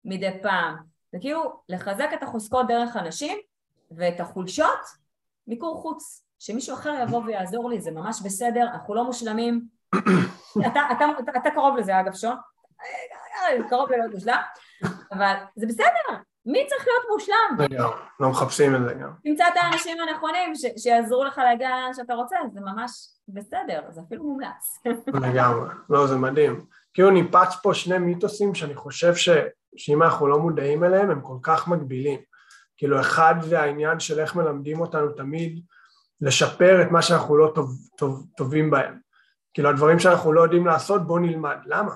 [0.05, 0.75] מדי פעם.
[1.11, 3.37] זה כאילו לחזק את החוזקות דרך אנשים
[3.91, 4.79] ואת החולשות
[5.47, 6.28] מיקור חוץ.
[6.39, 9.61] שמישהו אחר יבוא ויעזור לי, זה ממש בסדר, אנחנו לא מושלמים.
[10.67, 12.35] אתה, אתה, אתה, אתה קרוב לזה אגב, שון,
[13.69, 14.41] קרוב ללהיות מושלם,
[15.11, 17.77] אבל זה בסדר, מי צריך להיות מושלם?
[18.19, 19.11] לא מחפשים את זה גם.
[19.23, 22.91] תמצא את האנשים הנכונים ש- שיעזרו לך להגיע לאן שאתה רוצה, זה ממש
[23.27, 24.83] בסדר, זה אפילו מומלץ.
[25.27, 26.65] לגמרי, לא, זה מדהים.
[26.93, 29.29] כאילו ניפץ פה שני מיתוסים שאני חושב ש...
[29.75, 32.19] שאם אנחנו לא מודעים אליהם, הם כל כך מגבילים.
[32.77, 35.61] כאילו, אחד זה העניין של איך מלמדים אותנו תמיד
[36.21, 38.99] לשפר את מה שאנחנו לא טוב, טוב, טובים בהם.
[39.53, 41.95] כאילו הדברים שאנחנו לא יודעים לעשות בואו נלמד, למה?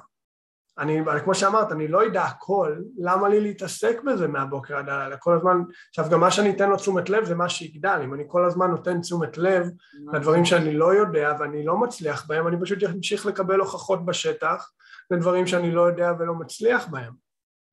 [0.78, 5.18] אני, כמו שאמרת, אני לא יודע הכל, למה לי להתעסק בזה מהבוקר עד הלילה?
[5.18, 8.24] כל הזמן, עכשיו גם מה שאני אתן לו תשומת לב זה מה שיגדל, אם אני
[8.28, 9.68] כל הזמן נותן תשומת לב
[10.14, 14.72] לדברים שאני לא יודע ואני לא מצליח בהם, אני פשוט אמשיך לקבל הוכחות בשטח
[15.12, 17.14] לדברים שאני לא יודע ולא מצליח בהם.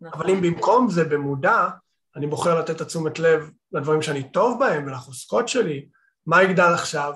[0.00, 0.20] נכון.
[0.20, 1.68] אבל אם במקום זה במודע,
[2.16, 5.88] אני בוחר לתת את התשומת לב לדברים שאני טוב בהם ולחוזקות שלי,
[6.30, 7.12] מה יגדל עכשיו?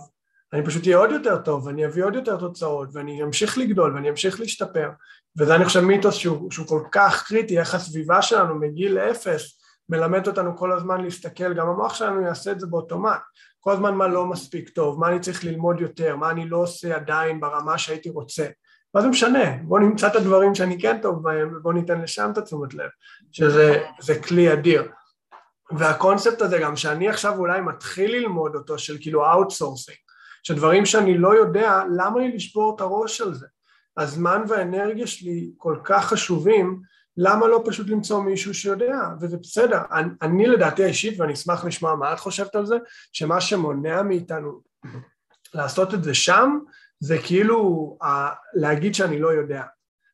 [0.53, 4.11] אני פשוט אהיה עוד יותר טוב, ואני אביא עוד יותר תוצאות, ואני אמשיך לגדול, ואני
[4.11, 4.91] אמשיך להשתפר.
[5.39, 10.27] וזה אני חושב מיתוס שהוא, שהוא כל כך קריטי, איך הסביבה שלנו מגיל אפס מלמד
[10.27, 13.21] אותנו כל הזמן להסתכל, גם המוח שלנו יעשה את זה באוטומט.
[13.61, 16.97] כל הזמן מה לא מספיק טוב, מה אני צריך ללמוד יותר, מה אני לא עושה
[16.97, 18.47] עדיין ברמה שהייתי רוצה.
[18.95, 19.57] מה זה משנה?
[19.63, 22.91] בוא נמצא את הדברים שאני כן טוב בהם ובוא ניתן לשם את התשומת לב,
[23.33, 24.85] שזה כלי אדיר.
[25.73, 29.97] והקונספט הזה גם שאני עכשיו אולי מתחיל ללמוד אותו של כאילו outsourcing,
[30.43, 33.47] שדברים שאני לא יודע, למה לי לשבור את הראש על זה?
[33.97, 36.81] הזמן והאנרגיה שלי כל כך חשובים,
[37.17, 38.99] למה לא פשוט למצוא מישהו שיודע?
[39.21, 39.81] וזה בסדר.
[39.93, 42.77] אני, אני לדעתי האישית, ואני אשמח לשמוע מה את חושבת על זה,
[43.13, 44.61] שמה שמונע מאיתנו
[45.55, 46.59] לעשות את זה שם,
[47.01, 49.63] זה כאילו ה, להגיד שאני לא יודע.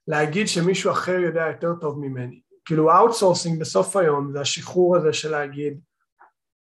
[0.09, 2.41] להגיד שמישהו אחר יודע יותר טוב ממני.
[2.71, 5.81] כאילו outsourcing בסוף היום זה השחרור הזה של להגיד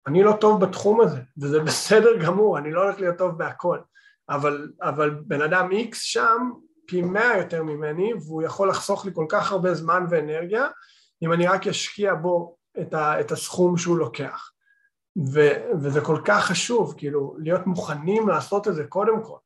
[0.07, 3.79] אני לא טוב בתחום הזה, וזה בסדר גמור, אני לא הולך להיות טוב בהכל,
[4.29, 6.51] אבל, אבל בן אדם איקס שם
[6.87, 10.67] פי מאה יותר ממני, והוא יכול לחסוך לי כל כך הרבה זמן ואנרגיה,
[11.23, 14.51] אם אני רק אשקיע בו את, ה, את הסכום שהוא לוקח.
[15.33, 15.41] ו,
[15.83, 19.39] וזה כל כך חשוב, כאילו, להיות מוכנים לעשות את זה קודם כל,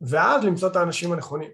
[0.00, 1.50] ואז למצוא את האנשים הנכונים.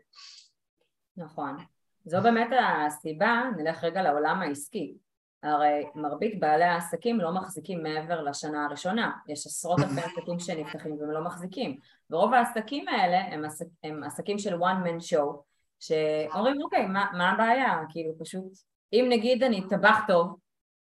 [1.16, 1.57] נכון.
[2.05, 4.94] זו באמת הסיבה, נלך רגע לעולם העסקי.
[5.42, 11.11] הרי מרבית בעלי העסקים לא מחזיקים מעבר לשנה הראשונה, יש עשרות אלפי עסקים שנפתחים והם
[11.11, 11.78] לא מחזיקים,
[12.11, 15.36] ורוב העסקים האלה הם, עסק, הם עסקים של one man show,
[15.80, 17.78] שאומרים אוקיי, מה, מה הבעיה?
[17.88, 18.53] כאילו פשוט,
[18.92, 20.36] אם נגיד אני טבח טוב,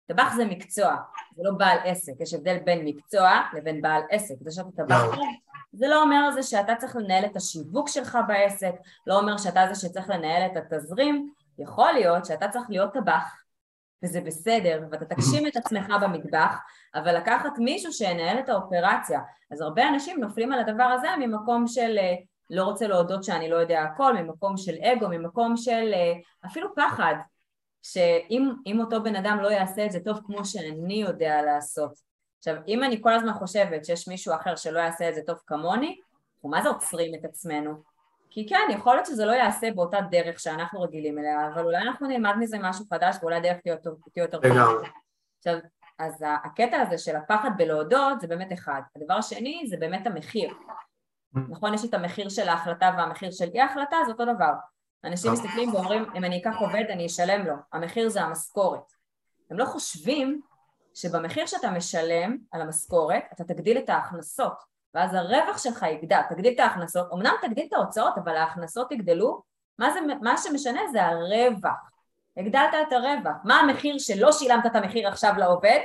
[0.07, 0.97] טבח זה מקצוע,
[1.37, 5.25] זה לא בעל עסק, יש הבדל בין מקצוע לבין בעל עסק, זה שאתה טבח טוב,
[5.73, 8.73] זה לא אומר זה שאתה צריך לנהל את השיווק שלך בעסק,
[9.07, 13.43] לא אומר שאתה זה שצריך לנהל את התזרים, יכול להיות שאתה צריך להיות טבח
[14.03, 16.59] וזה בסדר, ואתה תגשים את עצמך במטבח,
[16.95, 19.21] אבל לקחת מישהו שינהל את האופרציה.
[19.51, 22.15] אז הרבה אנשים נופלים על הדבר הזה ממקום של אה,
[22.51, 26.13] לא רוצה להודות שאני לא יודע הכל, ממקום של אגו, ממקום של אה,
[26.47, 27.15] אפילו פחד,
[27.83, 32.08] שאם אותו בן אדם לא יעשה את זה טוב כמו שאני יודע לעשות.
[32.39, 36.01] עכשיו, אם אני כל הזמן חושבת שיש מישהו אחר שלא יעשה את זה טוב כמוני,
[36.35, 37.83] אנחנו מה זה עוצרים את עצמנו?
[38.31, 42.07] כי כן, יכול להיות שזה לא יעשה באותה דרך שאנחנו רגילים אליה, אבל אולי אנחנו
[42.07, 43.77] נלמד מזה משהו חדש ואולי הדרך תהיה
[44.17, 44.65] יותר טובה.
[45.39, 45.59] עכשיו,
[45.99, 48.81] אז הקטע הזה של הפחד בלהודות זה באמת אחד.
[48.97, 50.55] הדבר השני זה באמת המחיר.
[51.49, 54.53] נכון, יש את המחיר של ההחלטה והמחיר של אי ההחלטה, זה אותו דבר.
[55.05, 58.93] אנשים מסתכלים ואומרים, אם אני אקח עובד אני אשלם לו, המחיר זה המשכורת.
[59.51, 60.41] הם לא חושבים
[61.01, 64.63] שבמחיר שאתה משלם על המשכורת, אתה תגדיל את ההכנסות.
[64.95, 69.43] ואז הרווח שלך יגדל, תגדיל את ההכנסות, אמנם תגדיל את ההוצאות אבל ההכנסות יגדלו,
[69.79, 71.91] מה, זה, מה שמשנה זה הרווח,
[72.37, 75.81] הגדלת את הרווח, מה המחיר שלא שילמת את המחיר עכשיו לעובד,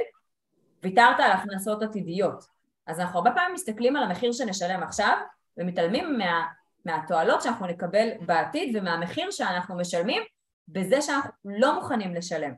[0.84, 2.45] ויתרת על הכנסות עתידיות,
[2.88, 5.18] אז אנחנו הרבה פעמים מסתכלים על המחיר שנשלם עכשיו
[5.57, 6.47] ומתעלמים מה,
[6.86, 10.24] מהתועלות שאנחנו נקבל בעתיד ומהמחיר שאנחנו משלמים
[10.68, 12.53] בזה שאנחנו לא מוכנים לשלם.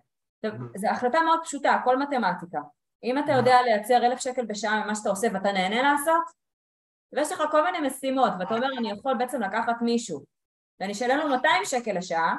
[0.75, 2.59] זו החלטה מאוד פשוטה, הכל מתמטיקה.
[3.03, 6.23] אם אתה יודע לייצר אלף שקל בשעה ממה שאתה עושה ואתה נהנה לעשות,
[7.13, 10.23] ויש לך כל מיני משימות, ואתה אומר אני יכול בעצם לקחת מישהו
[10.79, 12.35] ואני אשלם לו 200 שקל לשעה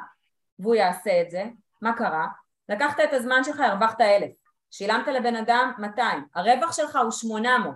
[0.59, 1.43] והוא יעשה את זה,
[1.81, 2.27] מה קרה?
[2.69, 4.31] לקחת את הזמן שלך, הרווחת אלף,
[4.71, 7.75] שילמת לבן אדם 200, הרווח שלך הוא 800,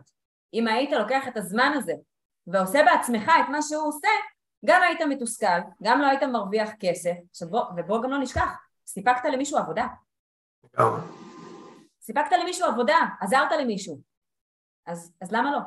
[0.53, 1.93] אם היית לוקח את הזמן הזה
[2.47, 4.07] ועושה בעצמך את מה שהוא עושה,
[4.65, 8.57] גם היית מתוסכל, גם לא היית מרוויח כסף, שבוא, ובוא גם לא נשכח,
[8.87, 9.87] סיפקת למישהו עבודה.
[12.01, 14.01] סיפקת למישהו עבודה, עזרת למישהו,
[14.87, 15.59] אז, אז למה לא?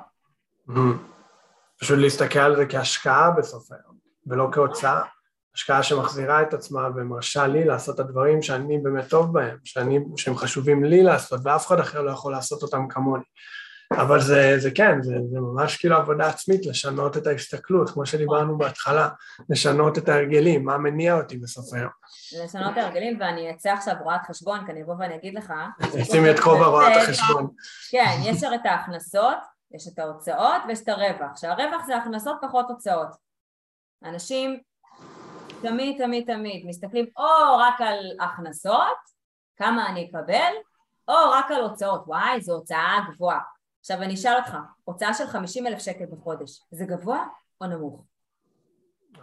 [1.80, 3.96] פשוט להסתכל על זה כהשקעה בסוף היום,
[4.26, 5.02] ולא כהוצאה.
[5.54, 10.36] השקעה שמחזירה את עצמה ומרשה לי לעשות את הדברים שאני באמת טוב בהם, שאני, שהם
[10.36, 13.24] חשובים לי לעשות, ואף אחד אחר לא יכול לעשות אותם כמוני.
[13.92, 18.58] אבל זה, זה כן, זה, זה ממש כאילו עבודה עצמית, לשנות את ההסתכלות, כמו שדיברנו
[18.58, 19.08] בהתחלה,
[19.50, 21.90] לשנות את ההרגלים, מה מניע אותי בסוף היום.
[22.44, 25.52] לשנות את ההרגלים, ואני אצא עכשיו רואת חשבון, כי אני אבוא ואני אגיד לך...
[26.02, 27.48] שימי את כובע רואת החשבון.
[27.90, 29.38] כן, יש את ההכנסות,
[29.74, 31.36] יש את ההוצאות ויש את הרווח.
[31.36, 33.08] שהרווח זה הכנסות פחות הוצאות.
[34.04, 34.60] אנשים
[35.62, 39.14] תמיד תמיד תמיד מסתכלים או רק על הכנסות,
[39.56, 40.52] כמה אני אקבל,
[41.08, 43.40] או רק על הוצאות, וואי, זו הוצאה גבוהה.
[43.84, 47.24] עכשיו אני אשאל אותך, הוצאה של 50 אלף שקל בחודש, זה גבוה
[47.60, 48.04] או נמוך?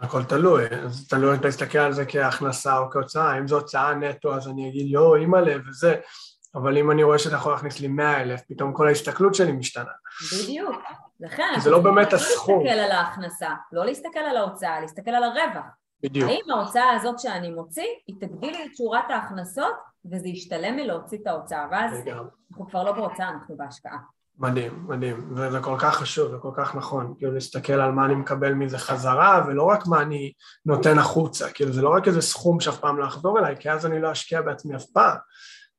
[0.00, 3.94] הכל תלוי, אז תלוי אם אתה מסתכל על זה כהכנסה או כהוצאה, אם זו הוצאה
[3.94, 5.94] נטו אז אני אגיד יואו אימא'לה וזה,
[6.54, 9.90] אבל אם אני רואה שאתה יכול להכניס לי 100 אלף, פתאום כל ההסתכלות שלי משתנה.
[10.42, 10.76] בדיוק,
[11.20, 12.58] לכן, זה לא באמת הסכום.
[12.58, 15.64] לא להסתכל על ההכנסה, לא להסתכל על ההוצאה, להסתכל על הרווח.
[16.02, 16.30] בדיוק.
[16.30, 19.74] האם ההוצאה הזאת שאני מוציא, היא תגדיל לי את שורת ההכנסות
[20.12, 22.08] וזה ישתלם לי להוציא את ההוצאה, ואז
[22.50, 23.98] אנחנו כבר לא בהוצאה, אנחנו בהשקעה.
[24.38, 28.14] מדהים, מדהים, וזה כל כך חשוב, זה כל כך נכון, כאילו להסתכל על מה אני
[28.14, 30.32] מקבל מזה חזרה, ולא רק מה אני
[30.66, 33.86] נותן החוצה, כאילו זה לא רק איזה סכום שאף פעם לא יחזור אליי, כי אז
[33.86, 35.16] אני לא אשקיע בעצמי אף פעם,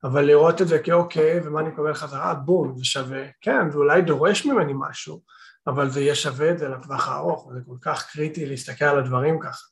[0.03, 4.01] אבל לראות את זה כאוקיי, ומה אני מקבל חזרה, בום, זה שווה, כן, זה אולי
[4.01, 5.21] דורש ממני משהו,
[5.67, 9.39] אבל זה יהיה שווה את זה לטווח הארוך, וזה כל כך קריטי להסתכל על הדברים
[9.39, 9.65] ככה.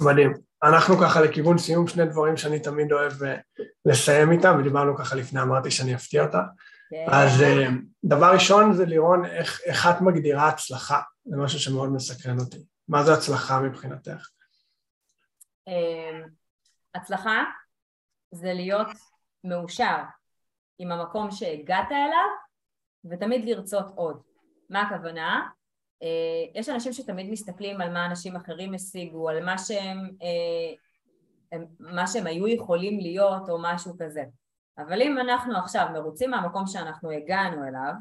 [0.00, 0.32] מדהים.
[0.62, 3.36] אנחנו ככה לכיוון סיום, שני דברים שאני תמיד אוהב אה,
[3.86, 6.42] לסיים איתם, ודיברנו ככה לפני, אמרתי שאני אפתיע אותה.
[6.92, 7.06] כן.
[7.12, 7.68] אז אה,
[8.04, 11.00] דבר ראשון זה לירון, איך, איך את מגדירה הצלחה?
[11.24, 12.64] זה משהו שמאוד מסקרן אותי.
[12.88, 14.28] מה זה הצלחה מבחינתך?
[15.66, 16.22] אמ,
[16.94, 17.42] הצלחה
[18.30, 18.88] זה להיות
[19.44, 19.96] מאושר
[20.78, 22.28] עם המקום שהגעת אליו
[23.04, 24.22] ותמיד לרצות עוד.
[24.70, 25.48] מה הכוונה?
[26.02, 32.06] אה, יש אנשים שתמיד מסתכלים על מה אנשים אחרים השיגו, על מה שהם, אה, מה
[32.06, 34.24] שהם היו יכולים להיות או משהו כזה.
[34.78, 37.92] אבל אם אנחנו עכשיו מרוצים מהמקום שאנחנו הגענו אליו,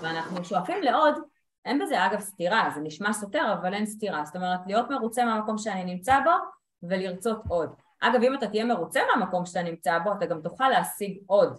[0.00, 1.14] ואנחנו שואפים לעוד,
[1.64, 5.58] אין בזה אגב סתירה, זה נשמע סותר אבל אין סתירה, זאת אומרת להיות מרוצה מהמקום
[5.58, 6.30] שאני נמצא בו
[6.82, 7.74] ולרצות עוד.
[8.00, 11.56] אגב אם אתה תהיה מרוצה מהמקום שאתה נמצא בו אתה גם תוכל להשיג עוד,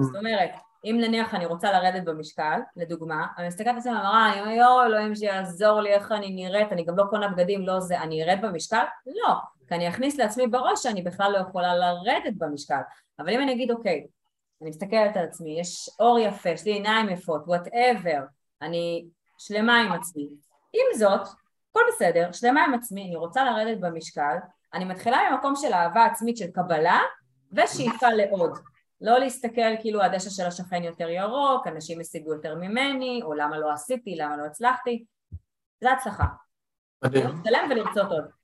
[0.00, 0.50] זאת אומרת
[0.84, 5.14] אם נניח אני רוצה לרדת במשקל, לדוגמה, אני מסתכלת על עצמי אני אומר יואו אלוהים
[5.14, 8.84] שיעזור לי איך אני נראית, אני גם לא קונה בגדים, לא זה, אני ארד במשקל?
[9.06, 9.34] לא,
[9.70, 12.80] כי אני אכניס לעצמי בראש שאני בכלל לא יכולה לרדת במשקל,
[13.18, 14.06] אבל אם אני אגיד אוקיי,
[14.62, 18.20] אני מסתכלת על עצמי, יש עור יפה, יש לי עיניים יפות, whatever,
[18.62, 19.06] אני
[19.38, 20.28] שלמה עם עצמי,
[20.72, 21.20] עם זאת,
[21.70, 24.36] הכל בסדר, שלמה עם עצמי, אני רוצה לרדת במשקל,
[24.74, 27.00] אני מתחילה ממקום של אהבה עצמית של קבלה
[27.52, 28.58] ושאיפה לעוד
[29.00, 33.72] לא להסתכל כאילו הדשא של השכן יותר ירוק, אנשים השיגו יותר ממני, או למה לא
[33.72, 35.04] עשיתי, למה לא הצלחתי,
[35.80, 36.26] זה הצלחה.
[37.04, 37.26] מדהים.
[37.26, 38.39] להצטלם ולרצות עוד.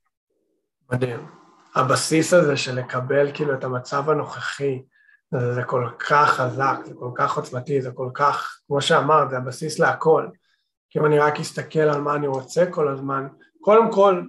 [0.91, 1.27] מדהים.
[1.75, 4.81] הבסיס הזה של לקבל כאילו את המצב הנוכחי,
[5.31, 9.37] זה, זה כל כך חזק, זה כל כך עוצמתי, זה כל כך, כמו שאמרת, זה
[9.37, 10.27] הבסיס להכל.
[10.89, 13.27] כי אם אני רק אסתכל על מה אני רוצה כל הזמן,
[13.61, 14.23] קודם כל,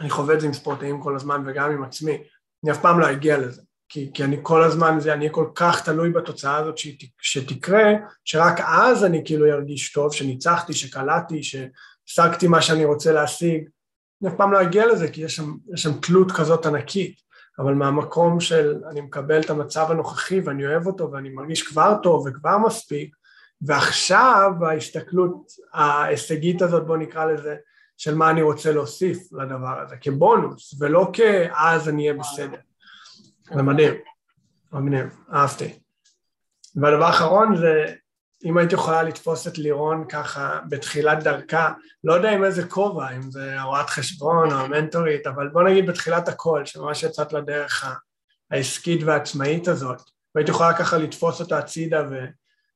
[0.00, 2.22] אני חווה את זה עם ספורטאים כל הזמן וגם עם עצמי,
[2.64, 3.62] אני אף פעם לא אגיע לזה.
[3.88, 7.84] כי, כי אני כל הזמן, זה, אני כל כך תלוי בתוצאה הזאת שת, שתקרה,
[8.24, 13.68] שרק אז אני כאילו ארגיש טוב, שניצחתי, שקלעתי, שהשגתי מה שאני רוצה להשיג.
[14.24, 17.20] אני אף פעם לא אגיע לזה, כי יש שם, יש שם תלות כזאת ענקית,
[17.58, 22.26] אבל מהמקום של אני מקבל את המצב הנוכחי ואני אוהב אותו ואני מרגיש כבר טוב
[22.26, 23.16] וכבר מספיק,
[23.62, 27.56] ועכשיו ההסתכלות ההישגית הזאת, בוא נקרא לזה,
[27.96, 32.58] של מה אני רוצה להוסיף לדבר הזה, כבונוס, ולא כאז אני אהיה בסדר.
[33.54, 33.94] זה מדהים,
[34.72, 35.78] מגניב, אהבתי.
[36.76, 37.94] והדבר האחרון זה,
[38.44, 41.72] אם היית יכולה לתפוס את לירון ככה בתחילת דרכה,
[42.04, 46.28] לא יודע עם איזה כובע, אם זה הוראת חשבון או המנטורית, אבל בוא נגיד בתחילת
[46.28, 47.98] הכל, שממש יצאת לדרך
[48.50, 50.02] העסקית והעצמאית הזאת,
[50.34, 52.02] והיית יכולה ככה לתפוס אותה הצידה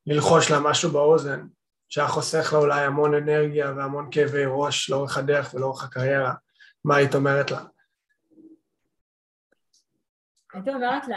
[0.06, 1.46] וללחוש לה משהו באוזן,
[1.88, 6.34] שהיה חוסך לה אולי המון אנרגיה והמון כאבי ראש לאורך הדרך ולאורך הקריירה,
[6.84, 7.60] מה היית אומרת לה?
[10.52, 11.16] הייתי אומרת לה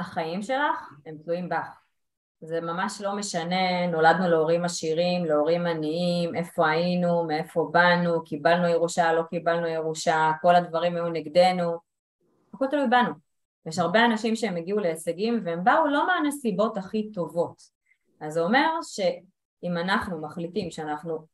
[0.00, 1.80] שהחיים שלך הם תלויים בך.
[2.40, 9.12] זה ממש לא משנה, נולדנו להורים עשירים, להורים עניים, איפה היינו, מאיפה באנו, קיבלנו ירושה,
[9.12, 11.78] לא קיבלנו ירושה, כל הדברים היו נגדנו,
[12.54, 13.10] הכל תלוי בנו.
[13.66, 17.62] יש הרבה אנשים שהם הגיעו להישגים והם באו לא מהנסיבות הכי טובות.
[18.20, 21.26] אז זה אומר שאם אנחנו מחליטים שאנחנו,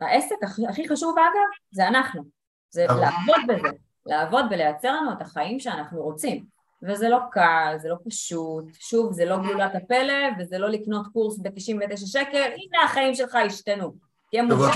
[0.00, 2.22] העסק הכי, הכי חשוב אגב זה אנחנו,
[2.70, 3.76] זה לעבוד בזה,
[4.06, 6.44] לעבוד ולייצר לנו את החיים שאנחנו רוצים
[6.82, 11.38] וזה לא קל, זה לא פשוט, שוב זה לא גלולת הפלא וזה לא לקנות קורס
[11.38, 13.94] ב-99 שקל, הנה החיים שלך השתנו,
[14.30, 14.70] תהיה מוזר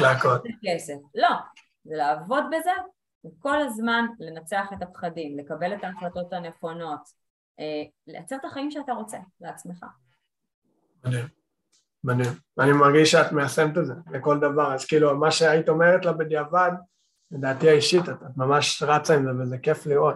[0.62, 1.28] כסף, לא,
[1.84, 2.70] זה לעבוד בזה
[3.26, 7.00] וכל הזמן לנצח את הפחדים, לקבל את ההחלטות הנכונות,
[7.60, 9.86] אה, לייצר את החיים שאתה רוצה לעצמך.
[11.04, 11.26] מדהים,
[12.04, 16.12] מדהים, ואני מרגיש שאת מיישמת את זה לכל דבר, אז כאילו מה שהיית אומרת לה
[16.12, 16.70] בדיעבד
[17.32, 20.14] לדעתי האישית, את, ממש רצה עם זה וזה כיף לראות.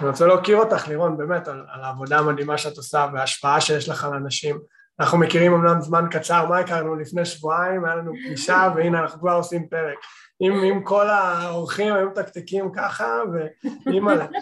[0.00, 4.04] אני רוצה להוקיר אותך, לירון, באמת, על, על העבודה המדהימה שאת עושה וההשפעה שיש לך
[4.04, 4.58] על אנשים.
[5.00, 6.96] אנחנו מכירים אמנם זמן קצר, מה הכרנו?
[6.96, 9.98] לפני שבועיים היה לנו פגישה והנה אנחנו כבר עושים פרק.
[10.40, 13.20] עם, עם כל האורחים היו מתקתקים ככה,
[13.86, 14.26] ואימא'לה.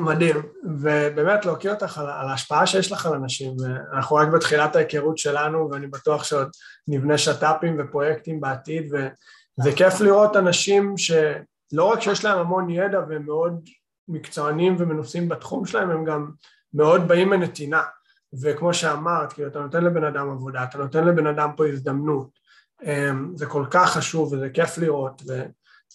[0.00, 0.36] מדהים,
[0.80, 5.70] ובאמת להוקיר אותך על, על ההשפעה שיש לך על אנשים, ואנחנו רק בתחילת ההיכרות שלנו,
[5.70, 6.48] ואני בטוח שעוד
[6.88, 9.08] נבנה שת"פים ופרויקטים בעתיד, ו...
[9.60, 13.68] זה כיף לראות אנשים שלא רק שיש להם המון ידע והם מאוד
[14.08, 16.30] מקצוענים ומנוסים בתחום שלהם, הם גם
[16.74, 17.82] מאוד באים מנתינה.
[18.42, 22.28] וכמו שאמרת, כאילו אתה נותן לבן אדם עבודה, אתה נותן לבן אדם פה הזדמנות.
[22.82, 25.22] אמ, זה כל כך חשוב וזה כיף לראות,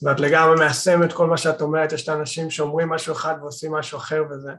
[0.03, 3.71] ואת לגמרי מיישם את כל מה שאת אומרת, יש את האנשים שאומרים משהו אחד ועושים
[3.71, 4.51] משהו אחר וזה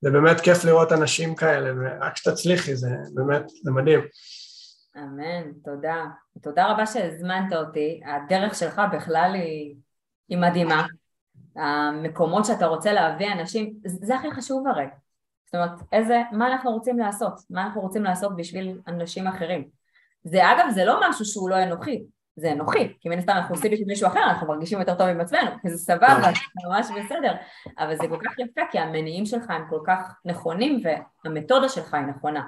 [0.00, 4.00] זה באמת כיף לראות אנשים כאלה, ורק שתצליחי, זה באמת, זה מדהים.
[4.98, 6.04] אמן, תודה.
[6.42, 8.00] תודה רבה שהזמנת אותי.
[8.06, 9.76] הדרך שלך בכלל היא,
[10.28, 10.86] היא מדהימה.
[11.56, 14.86] המקומות שאתה רוצה להביא אנשים, זה הכי חשוב הרי.
[15.46, 17.40] זאת אומרת, איזה, מה אנחנו רוצים לעשות?
[17.50, 19.68] מה אנחנו רוצים לעשות בשביל אנשים אחרים?
[20.24, 22.04] זה אגב, זה לא משהו שהוא לא אנוכי,
[22.36, 25.20] זה אנוכי, כי מן הסתם אנחנו עושים בשביל מישהו אחר, אנחנו מרגישים יותר טוב עם
[25.20, 27.34] עצמנו, זה סבבה, זה ממש בסדר,
[27.78, 30.82] אבל זה כל כך יפה, כי המניעים שלך הם כל כך נכונים,
[31.24, 32.42] והמתודה שלך היא נכונה.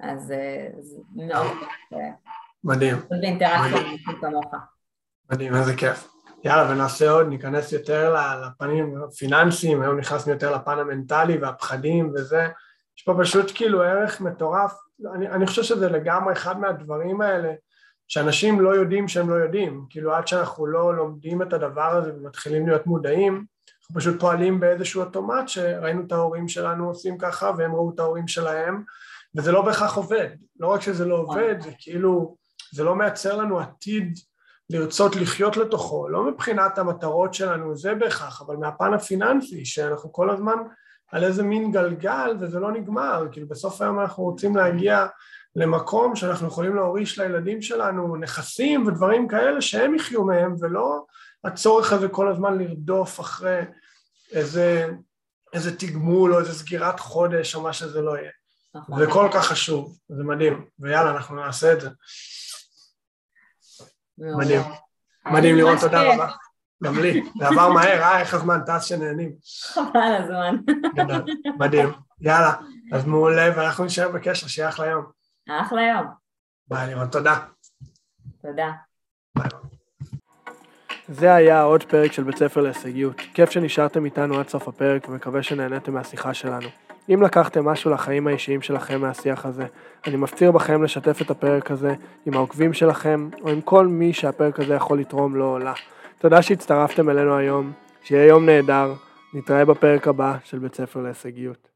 [0.00, 1.46] אז אה, זה מאוד...
[2.64, 2.96] מדהים.
[2.96, 3.80] זה אינטראקציה
[4.20, 4.54] כמוך.
[5.30, 6.08] מדהים, איזה כיף.
[6.44, 12.48] יאללה, ונעשה עוד, ניכנס יותר לפנים הפיננסיים, היום נכנסנו יותר לפן המנטלי והפחדים וזה.
[12.98, 14.72] יש פה פשוט כאילו ערך מטורף.
[15.14, 17.52] אני, אני חושב שזה לגמרי אחד מהדברים האלה
[18.08, 19.86] שאנשים לא יודעים שהם לא יודעים.
[19.90, 23.44] כאילו עד שאנחנו לא לומדים את הדבר הזה ומתחילים להיות מודעים,
[23.80, 28.28] אנחנו פשוט פועלים באיזשהו אוטומט שראינו את ההורים שלנו עושים ככה והם ראו את ההורים
[28.28, 28.82] שלהם,
[29.36, 30.28] וזה לא בהכרח עובד.
[30.60, 32.36] לא רק שזה לא עובד, זה כאילו,
[32.72, 34.18] זה לא מייצר לנו עתיד
[34.70, 40.56] לרצות לחיות לתוכו, לא מבחינת המטרות שלנו, זה בהכרח, אבל מהפן הפיננסי, שאנחנו כל הזמן
[41.12, 45.06] על איזה מין גלגל וזה לא נגמר, כאילו בסוף היום אנחנו רוצים להגיע
[45.56, 51.04] למקום שאנחנו יכולים להוריש לילדים שלנו נכסים ודברים כאלה שהם יחיו מהם ולא
[51.44, 53.60] הצורך הזה כל הזמן לרדוף אחרי
[54.32, 54.88] איזה,
[55.52, 58.30] איזה תגמול או איזה סגירת חודש או מה שזה לא יהיה.
[58.76, 58.98] נכון.
[58.98, 61.90] זה כל כך חשוב, זה מדהים, ויאללה אנחנו נעשה את זה.
[64.18, 64.62] מדהים.
[65.26, 66.30] מדהים לראות, תודה רבה.
[66.84, 69.32] גם לי, זה עבר מהר, אה, איך הזמן טס שנהנים.
[69.74, 70.56] חבל הזמן.
[71.58, 71.92] מדהים.
[72.20, 72.54] יאללה,
[72.92, 75.04] אז מעולה, ואנחנו נשאר בקשר, שיהיה אחלה יום.
[75.50, 76.06] אחלה יום.
[76.68, 77.38] ביי, לירון, תודה.
[78.42, 78.72] תודה.
[81.08, 83.16] זה היה עוד פרק של בית ספר להישגיות.
[83.34, 86.68] כיף שנשארתם איתנו עד סוף הפרק ומקווה שנהניתם מהשיחה שלנו.
[87.14, 89.66] אם לקחתם משהו לחיים האישיים שלכם מהשיח הזה,
[90.06, 91.94] אני מפציר בכם לשתף את הפרק הזה
[92.26, 95.72] עם העוקבים שלכם, או עם כל מי שהפרק הזה יכול לתרום לו או לה.
[96.18, 98.92] תודה שהצטרפתם אלינו היום, שיהיה יום נהדר,
[99.34, 101.75] נתראה בפרק הבא של בית ספר להישגיות.